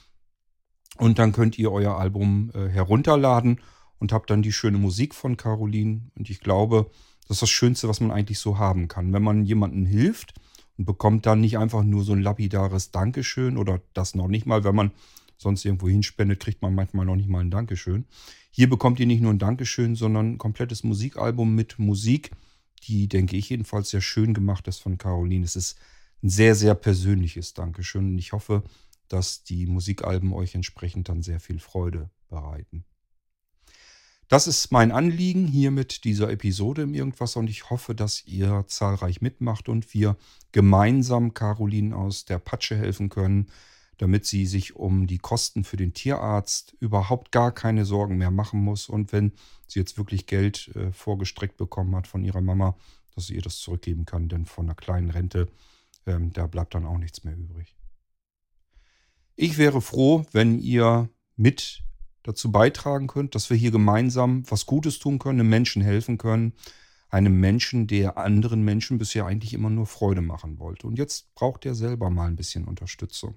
Und 0.99 1.19
dann 1.19 1.33
könnt 1.33 1.59
ihr 1.59 1.73
euer 1.73 1.97
Album 1.97 2.51
äh, 2.55 2.69
herunterladen 2.69 3.61
und 3.99 4.13
habt 4.13 4.31
dann 4.31 4.43
die 4.43 4.53
schöne 4.53 4.79
Musik 4.79 5.15
von 5.15 5.37
Caroline. 5.37 6.03
Und 6.17 6.29
ich 6.29 6.41
glaube, 6.41 6.91
das 7.29 7.37
ist 7.37 7.43
das 7.43 7.51
Schönste, 7.51 7.89
was 7.89 8.01
man 8.01 8.11
eigentlich 8.11 8.39
so 8.39 8.59
haben 8.59 8.89
kann. 8.89 9.13
Wenn 9.13 9.23
man 9.23 9.45
jemandem 9.45 9.87
hilft 9.87 10.35
und 10.77 10.85
bekommt 10.85 11.27
dann 11.27 11.41
nicht 11.41 11.59
einfach 11.59 11.83
nur 11.83 12.05
so 12.05 12.13
ein 12.13 12.23
lapidares 12.23 12.91
Dankeschön 12.91 13.57
oder 13.57 13.81
das 13.95 14.15
noch 14.15 14.29
nicht 14.29 14.47
mal, 14.47 14.65
wenn 14.65 14.75
man 14.75 14.91
sonst 15.39 15.65
irgendwo 15.65 15.89
hinspendet, 15.89 16.41
kriegt 16.41 16.63
man 16.63 16.75
manchmal 16.75 17.07
noch 17.07 17.17
nicht 17.17 17.29
mal 17.29 17.41
ein 17.41 17.51
Dankeschön. 17.51 18.07
Hier 18.51 18.69
bekommt 18.69 19.01
ihr 19.01 19.07
nicht 19.07 19.23
nur 19.23 19.33
ein 19.33 19.39
Dankeschön, 19.39 19.95
sondern 19.95 20.33
ein 20.33 20.39
komplettes 20.39 20.85
Musikalbum 20.85 21.55
mit 21.55 21.79
Musik, 21.79 22.31
die, 22.85 23.09
denke 23.09 23.37
ich, 23.37 23.49
jedenfalls 23.49 23.91
sehr 23.91 24.01
schön 24.01 24.35
gemacht 24.35 24.69
ist 24.69 24.81
von 24.81 24.99
Caroline. 24.99 25.45
Es 25.45 25.57
ist 25.57 25.79
ein 26.23 26.29
sehr, 26.29 26.55
sehr 26.55 26.75
persönliches 26.75 27.55
Dankeschön 27.55 28.11
und 28.11 28.19
ich 28.19 28.33
hoffe, 28.33 28.63
dass 29.13 29.45
die 29.45 29.67
Musikalben 29.67 30.33
euch 30.33 30.55
entsprechend 30.55 31.09
dann 31.09 31.23
sehr 31.23 31.41
viel 31.41 31.59
Freude 31.59 32.11
bereiten. 32.29 32.85
Das 34.29 34.47
ist 34.47 34.73
mein 34.73 34.93
Anliegen 34.93 35.47
hier 35.47 35.71
mit 35.71 36.05
dieser 36.05 36.31
Episode 36.31 36.81
im 36.81 36.95
Irgendwas 36.95 37.37
und 37.37 37.51
ich 37.51 37.69
hoffe, 37.69 37.95
dass 37.95 38.25
ihr 38.27 38.65
zahlreich 38.67 39.21
mitmacht 39.21 39.69
und 39.69 39.93
wir 39.93 40.17
gemeinsam 40.53 41.35
Caroline 41.35 41.95
aus 41.95 42.25
der 42.25 42.39
Patsche 42.39 42.75
helfen 42.75 43.11
können, 43.11 43.51
damit 43.99 44.25
sie 44.25 44.47
sich 44.47 44.75
um 44.75 45.07
die 45.07 45.19
Kosten 45.19 45.65
für 45.65 45.77
den 45.77 45.93
Tierarzt 45.93 46.75
überhaupt 46.81 47.31
gar 47.31 47.53
keine 47.53 47.85
Sorgen 47.85 48.17
mehr 48.17 48.31
machen 48.31 48.61
muss 48.61 48.89
und 48.89 49.13
wenn 49.13 49.33
sie 49.67 49.81
jetzt 49.81 49.99
wirklich 49.99 50.27
Geld 50.27 50.75
äh, 50.75 50.91
vorgestreckt 50.93 51.59
bekommen 51.59 51.95
hat 51.95 52.07
von 52.07 52.25
ihrer 52.25 52.41
Mama, 52.41 52.75
dass 53.15 53.27
sie 53.27 53.35
ihr 53.35 53.43
das 53.43 53.59
zurückgeben 53.59 54.07
kann, 54.07 54.31
denn 54.31 54.47
von 54.47 54.65
einer 54.65 54.75
kleinen 54.75 55.11
Rente, 55.11 55.49
ähm, 56.07 56.33
da 56.33 56.47
bleibt 56.47 56.75
dann 56.75 56.87
auch 56.87 56.97
nichts 56.97 57.25
mehr 57.25 57.37
übrig. 57.37 57.77
Ich 59.37 59.59
wäre 59.59 59.81
froh, 59.81 60.27
wenn 60.33 60.59
ihr 60.59 61.09
mit 61.37 61.83
dazu 62.23 62.53
beitragen 62.53 63.07
könnt, 63.07 63.35
dass 63.35 63.51
wir 63.51 63.57
hier 63.57 63.71
gemeinsam 63.71 64.45
was 64.51 64.67
Gutes 64.67 64.99
tun 64.99 65.19
können, 65.19 65.41
einem 65.41 65.51
Menschen 65.51 65.83
helfen 65.83 66.19
können. 66.19 66.53
Einem 67.09 67.41
Menschen, 67.41 67.87
der 67.87 68.17
anderen 68.17 68.63
Menschen 68.63 68.97
bisher 68.97 69.27
eigentlich 69.27 69.53
immer 69.53 69.69
nur 69.69 69.87
Freude 69.87 70.23
machen 70.23 70.59
wollte. 70.59 70.87
Und 70.87 70.99
jetzt 70.99 71.35
braucht 71.35 71.67
er 71.67 71.75
selber 71.75 72.09
mal 72.09 72.27
ein 72.27 72.37
bisschen 72.37 72.65
Unterstützung. 72.65 73.35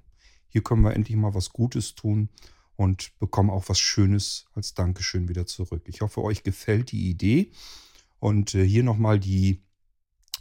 Hier 0.47 0.63
können 0.63 0.83
wir 0.83 0.93
endlich 0.93 1.17
mal 1.17 1.33
was 1.33 1.49
Gutes 1.49 1.95
tun 1.95 2.29
und 2.77 3.11
bekommen 3.19 3.49
auch 3.49 3.67
was 3.67 3.79
Schönes 3.79 4.45
als 4.53 4.73
Dankeschön 4.73 5.27
wieder 5.27 5.45
zurück. 5.45 5.83
Ich 5.87 5.99
hoffe, 6.01 6.23
euch 6.23 6.43
gefällt 6.43 6.91
die 6.91 7.09
Idee. 7.09 7.51
Und 8.19 8.55
äh, 8.55 8.65
hier 8.65 8.83
nochmal 8.83 9.19
die 9.19 9.61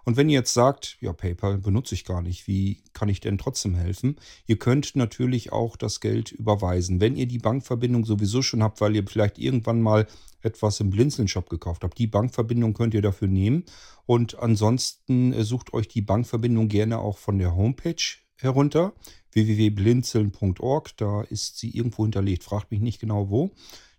Und 0.04 0.18
wenn 0.18 0.30
ihr 0.30 0.40
jetzt 0.40 0.56
sagt, 0.56 0.98
ja, 1.00 1.14
PayPal 1.14 1.60
benutze 1.60 1.94
ich 1.94 2.06
gar 2.06 2.24
nicht, 2.24 2.48
wie 2.48 2.82
kann 2.94 3.10
ich 3.10 3.20
denn 3.20 3.38
trotzdem 3.38 3.76
helfen? 3.76 4.16
Ihr 4.48 4.58
könnt 4.58 4.96
natürlich 4.96 5.52
auch 5.52 5.78
das 5.78 6.00
Geld 6.00 6.32
überweisen. 6.32 7.02
Wenn 7.02 7.18
ihr 7.18 7.28
die 7.28 7.38
Bankverbindung 7.38 8.06
sowieso 8.06 8.42
schon 8.42 8.64
habt, 8.64 8.82
weil 8.82 8.96
ihr 8.96 9.06
vielleicht 9.06 9.38
irgendwann 9.38 9.80
mal 9.82 10.08
etwas 10.42 10.80
im 10.80 10.90
Blinzeln-Shop 10.90 11.50
gekauft 11.50 11.84
habt. 11.84 11.98
Die 11.98 12.08
Bankverbindung 12.08 12.74
könnt 12.74 12.94
ihr 12.94 13.02
dafür 13.02 13.28
nehmen. 13.28 13.66
Und 14.06 14.40
ansonsten 14.40 15.34
äh, 15.34 15.44
sucht 15.44 15.74
euch 15.74 15.88
die 15.88 16.02
Bankverbindung 16.02 16.68
gerne 16.68 17.00
auch 17.00 17.18
von 17.18 17.40
der 17.40 17.56
Homepage 17.56 17.96
herunter. 18.38 18.94
www.blinzeln.org. 19.32 20.98
Da 20.98 21.22
ist 21.22 21.58
sie 21.60 21.70
irgendwo 21.70 22.04
hinterlegt. 22.04 22.44
Fragt 22.44 22.72
mich 22.72 22.82
nicht 22.82 23.00
genau 23.00 23.30
wo. 23.30 23.52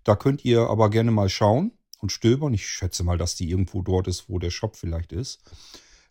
Da 0.05 0.17
könnt 0.17 0.45
ihr 0.45 0.63
aber 0.69 0.91
gerne 0.91 1.11
mal 1.11 1.29
schauen 1.29 1.73
und 2.01 2.13
stöbern. 2.13 2.55
Ich 2.55 2.67
schätze 2.67 3.05
mal, 3.05 3.19
dass 3.19 3.35
die 3.35 3.51
irgendwo 3.51 3.83
dort 3.83 4.09
ist, 4.09 4.29
wo 4.29 4.39
der 4.39 4.51
Shop 4.51 4.77
vielleicht 4.77 5.13
ist. 5.13 5.43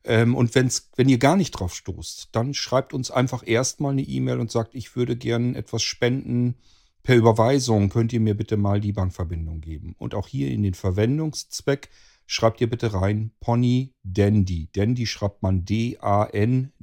Ähm, 0.03 0.35
und 0.35 0.53
wenn's, 0.55 0.89
wenn 0.95 1.09
ihr 1.09 1.17
gar 1.17 1.35
nicht 1.35 1.51
drauf 1.51 1.75
stoßt, 1.75 2.29
dann 2.31 2.53
schreibt 2.53 2.93
uns 2.93 3.11
einfach 3.11 3.45
erstmal 3.45 3.91
eine 3.91 4.03
E-Mail 4.03 4.39
und 4.39 4.51
sagt, 4.51 4.75
ich 4.75 4.95
würde 4.95 5.15
gerne 5.15 5.57
etwas 5.57 5.83
spenden 5.83 6.55
Per 7.09 7.17
Überweisung 7.17 7.89
könnt 7.89 8.13
ihr 8.13 8.19
mir 8.19 8.37
bitte 8.37 8.55
mal 8.55 8.79
die 8.79 8.91
Bankverbindung 8.91 9.61
geben. 9.61 9.95
Und 9.97 10.13
auch 10.13 10.27
hier 10.27 10.51
in 10.51 10.61
den 10.61 10.75
Verwendungszweck 10.75 11.89
schreibt 12.27 12.61
ihr 12.61 12.69
bitte 12.69 12.93
rein 12.93 13.31
Pony 13.39 13.95
Dandy. 14.03 14.69
Dandy 14.73 15.07
schreibt 15.07 15.41
man 15.41 15.65
D-A-N-D-Y. 15.65 16.75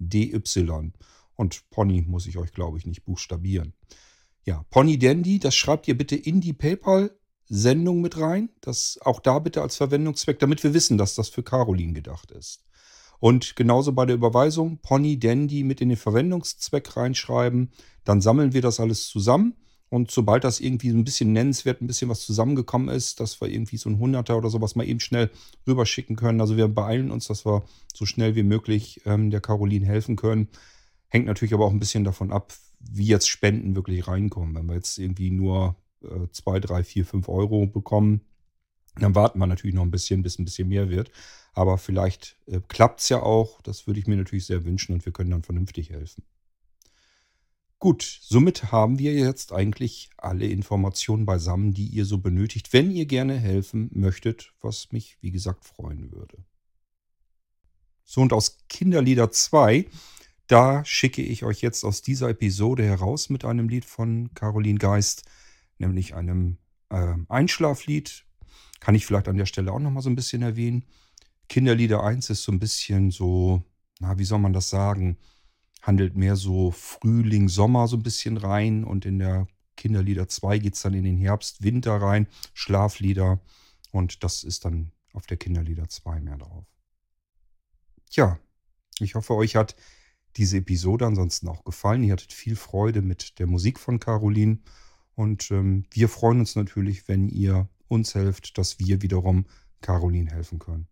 Und 1.37 1.71
Pony 1.71 2.03
muss 2.03 2.27
ich 2.27 2.39
euch, 2.39 2.51
glaube 2.51 2.77
ich, 2.77 2.87
nicht 2.87 3.05
buchstabieren. 3.05 3.73
Ja, 4.43 4.65
Pony 4.71 4.99
Dandy, 4.99 5.39
das 5.39 5.55
schreibt 5.55 5.87
ihr 5.87 5.97
bitte 5.97 6.17
in 6.17 6.41
die 6.41 6.55
PayPal-Sendung 6.55 8.01
mit 8.01 8.19
rein. 8.19 8.49
Das 8.63 8.99
auch 9.03 9.21
da 9.21 9.39
bitte 9.39 9.63
als 9.63 9.77
Verwendungszweck, 9.77 10.41
damit 10.41 10.65
wir 10.65 10.75
wissen, 10.75 10.99
dass 10.99 11.15
das 11.15 11.29
für 11.29 11.45
Caroline 11.45 11.93
gedacht 11.93 12.33
ist. 12.33 12.65
Und 13.21 13.55
genauso 13.55 13.93
bei 13.93 14.07
der 14.07 14.17
Überweisung 14.17 14.79
Pony 14.79 15.21
Dandy 15.21 15.63
mit 15.63 15.81
in 15.81 15.91
den 15.91 15.97
Verwendungszweck 15.97 16.97
reinschreiben. 16.97 17.71
Dann 18.03 18.21
sammeln 18.21 18.55
wir 18.55 18.63
das 18.63 18.81
alles 18.81 19.07
zusammen 19.07 19.55
und 19.89 20.11
sobald 20.11 20.43
das 20.45 20.61
irgendwie 20.61 20.91
so 20.91 20.97
ein 20.97 21.05
bisschen 21.05 21.33
nennenswert, 21.33 21.81
ein 21.81 21.87
bisschen 21.87 22.09
was 22.09 22.27
zusammengekommen 22.27 22.89
ist, 22.89 23.21
dass 23.21 23.41
wir 23.41 23.49
irgendwie 23.49 23.77
so 23.77 23.89
ein 23.89 23.99
Hunderter 23.99 24.37
oder 24.37 24.51
sowas 24.51 24.75
mal 24.75 24.87
eben 24.87 25.01
schnell 25.01 25.31
rüberschicken 25.67 26.17
können. 26.17 26.41
Also 26.41 26.57
wir 26.57 26.67
beeilen 26.69 27.11
uns, 27.11 27.29
dass 27.29 27.47
wir 27.47 27.65
so 27.95 28.05
schnell 28.05 28.35
wie 28.35 28.43
möglich 28.43 29.01
ähm, 29.07 29.31
der 29.31 29.41
Caroline 29.41 29.87
helfen 29.87 30.17
können. 30.17 30.49
Hängt 31.09 31.27
natürlich 31.27 31.55
aber 31.55 31.67
auch 31.67 31.71
ein 31.71 31.79
bisschen 31.79 32.03
davon 32.03 32.33
ab, 32.33 32.53
wie 32.81 33.07
jetzt 33.07 33.29
Spenden 33.29 33.77
wirklich 33.77 34.09
reinkommen. 34.09 34.57
Wenn 34.57 34.67
wir 34.67 34.75
jetzt 34.75 34.99
irgendwie 34.99 35.31
nur 35.31 35.77
äh, 36.03 36.29
zwei, 36.33 36.59
drei, 36.59 36.83
vier, 36.83 37.07
fünf 37.07 37.29
Euro 37.29 37.67
bekommen, 37.67 38.23
dann 38.97 39.15
warten 39.15 39.39
wir 39.39 39.47
natürlich 39.47 39.75
noch 39.75 39.83
ein 39.83 39.91
bisschen, 39.91 40.23
bis 40.23 40.39
ein 40.39 40.45
bisschen 40.45 40.69
mehr 40.69 40.91
wird. 40.91 41.13
Aber 41.53 41.79
vielleicht 41.79 42.37
äh, 42.47 42.61
klappt 42.67 43.01
es 43.01 43.09
ja 43.09 43.23
auch. 43.23 43.61
Das 43.63 43.87
würde 43.87 44.01
ich 44.01 44.09
mir 44.09 44.17
natürlich 44.17 44.47
sehr 44.47 44.65
wünschen 44.65 44.95
und 44.95 45.07
wir 45.07 45.13
können 45.13 45.31
dann 45.31 45.43
vernünftig 45.45 45.91
helfen. 45.91 46.25
Gut, 47.79 48.03
somit 48.23 48.73
haben 48.73 48.99
wir 48.99 49.13
jetzt 49.13 49.53
eigentlich 49.53 50.09
alle 50.17 50.47
Informationen 50.47 51.27
beisammen, 51.27 51.75
die 51.75 51.87
ihr 51.87 52.07
so 52.07 52.19
benötigt, 52.19 52.73
wenn 52.73 52.91
ihr 52.91 53.05
gerne 53.05 53.39
helfen 53.39 53.91
möchtet, 53.93 54.55
was 54.63 54.93
mich, 54.93 55.19
wie 55.21 55.31
gesagt, 55.31 55.65
freuen 55.65 56.11
würde. 56.11 56.39
So, 58.05 58.23
und 58.23 58.33
aus 58.33 58.59
Kinderlieder 58.69 59.31
2, 59.31 59.87
da 60.47 60.85
schicke 60.85 61.23
ich 61.23 61.45
euch 61.45 61.61
jetzt 61.61 61.85
aus 61.85 62.01
dieser 62.01 62.31
Episode 62.31 62.85
heraus 62.85 63.29
mit 63.29 63.45
einem 63.45 63.69
Lied 63.69 63.85
von 63.85 64.33
Caroline 64.33 64.79
Geist, 64.79 65.25
nämlich 65.77 66.15
einem 66.15 66.57
äh, 66.89 67.15
Einschlaflied. 67.29 68.25
Kann 68.81 68.95
ich 68.95 69.05
vielleicht 69.05 69.29
an 69.29 69.37
der 69.37 69.47
Stelle 69.47 69.73
auch 69.73 69.81
nochmal 69.81 70.03
so 70.03 70.09
ein 70.09 70.17
bisschen 70.17 70.43
erwähnen. 70.43 70.85
Kinderlieder 71.49 72.03
1 72.03 72.31
ist 72.31 72.45
so 72.45 72.53
ein 72.53 72.59
bisschen 72.59 73.11
so, 73.11 73.63
na, 73.99 74.19
wie 74.19 74.25
soll 74.25 74.39
man 74.39 74.53
das 74.53 74.71
sagen? 74.71 75.19
Handelt 75.87 76.17
mehr 76.17 76.35
so 76.35 76.73
Frühling, 76.73 77.49
Sommer 77.49 77.87
so 77.87 77.97
ein 77.97 78.03
bisschen 78.03 78.37
rein 78.37 78.83
und 78.83 79.07
in 79.07 79.21
der 79.21 79.47
Kinderlieder 79.77 80.27
2 80.27 80.59
geht 80.59 80.75
es 80.75 80.83
dann 80.83 80.95
in 80.95 81.05
den 81.05 81.17
Herbst, 81.17 81.63
Winter 81.63 81.95
rein, 81.97 82.27
Schlaflieder. 82.55 83.41
Und 83.93 84.25
das 84.25 84.43
ist 84.43 84.65
dann 84.65 84.91
auf 85.13 85.27
der 85.27 85.37
Kinderlieder 85.37 85.89
2 85.89 86.21
mehr 86.21 86.39
drauf. 86.39 86.65
Tja, 88.11 88.39
ich 88.99 89.15
hoffe, 89.15 89.35
euch 89.35 89.55
hat 89.55 89.77
diese 90.37 90.59
Episode 90.59 91.07
ansonsten 91.07 91.49
auch 91.49 91.63
gefallen. 91.65 92.03
Ihr 92.03 92.13
hattet 92.13 92.33
viel 92.33 92.57
Freude 92.57 93.01
mit 93.03 93.39
der 93.39 93.47
Musik 93.47 93.79
von 93.79 94.01
Caroline. 94.01 94.59
Und 95.15 95.51
ähm, 95.51 95.85
wir 95.91 96.09
freuen 96.09 96.41
uns 96.41 96.57
natürlich, 96.57 97.07
wenn 97.07 97.29
ihr 97.29 97.69
uns 97.89 98.15
helft, 98.15 98.59
dass 98.59 98.81
wir 98.81 99.03
wiederum 99.03 99.47
Caroline 99.83 100.31
helfen 100.31 100.59
können. 100.59 100.89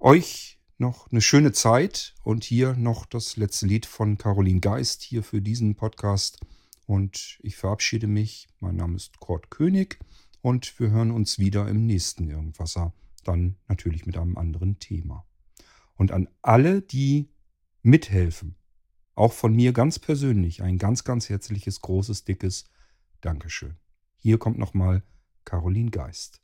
Euch 0.00 0.57
noch 0.78 1.10
eine 1.10 1.20
schöne 1.20 1.52
Zeit 1.52 2.14
und 2.22 2.44
hier 2.44 2.74
noch 2.74 3.04
das 3.04 3.36
letzte 3.36 3.66
Lied 3.66 3.84
von 3.84 4.16
Caroline 4.16 4.60
Geist 4.60 5.02
hier 5.02 5.22
für 5.22 5.42
diesen 5.42 5.74
Podcast. 5.74 6.40
Und 6.86 7.38
ich 7.42 7.56
verabschiede 7.56 8.06
mich. 8.06 8.48
Mein 8.60 8.76
Name 8.76 8.96
ist 8.96 9.18
Kurt 9.18 9.50
König 9.50 9.98
und 10.40 10.78
wir 10.78 10.90
hören 10.90 11.10
uns 11.10 11.38
wieder 11.38 11.68
im 11.68 11.84
nächsten 11.84 12.30
Irgendwasser. 12.30 12.94
Dann 13.24 13.56
natürlich 13.66 14.06
mit 14.06 14.16
einem 14.16 14.38
anderen 14.38 14.78
Thema. 14.78 15.26
Und 15.96 16.12
an 16.12 16.28
alle, 16.42 16.80
die 16.80 17.28
mithelfen, 17.82 18.54
auch 19.16 19.32
von 19.32 19.54
mir 19.54 19.72
ganz 19.72 19.98
persönlich 19.98 20.62
ein 20.62 20.78
ganz, 20.78 21.02
ganz 21.02 21.28
herzliches, 21.28 21.80
großes, 21.80 22.24
dickes 22.24 22.64
Dankeschön. 23.20 23.76
Hier 24.16 24.38
kommt 24.38 24.58
nochmal 24.58 25.02
Caroline 25.44 25.90
Geist. 25.90 26.40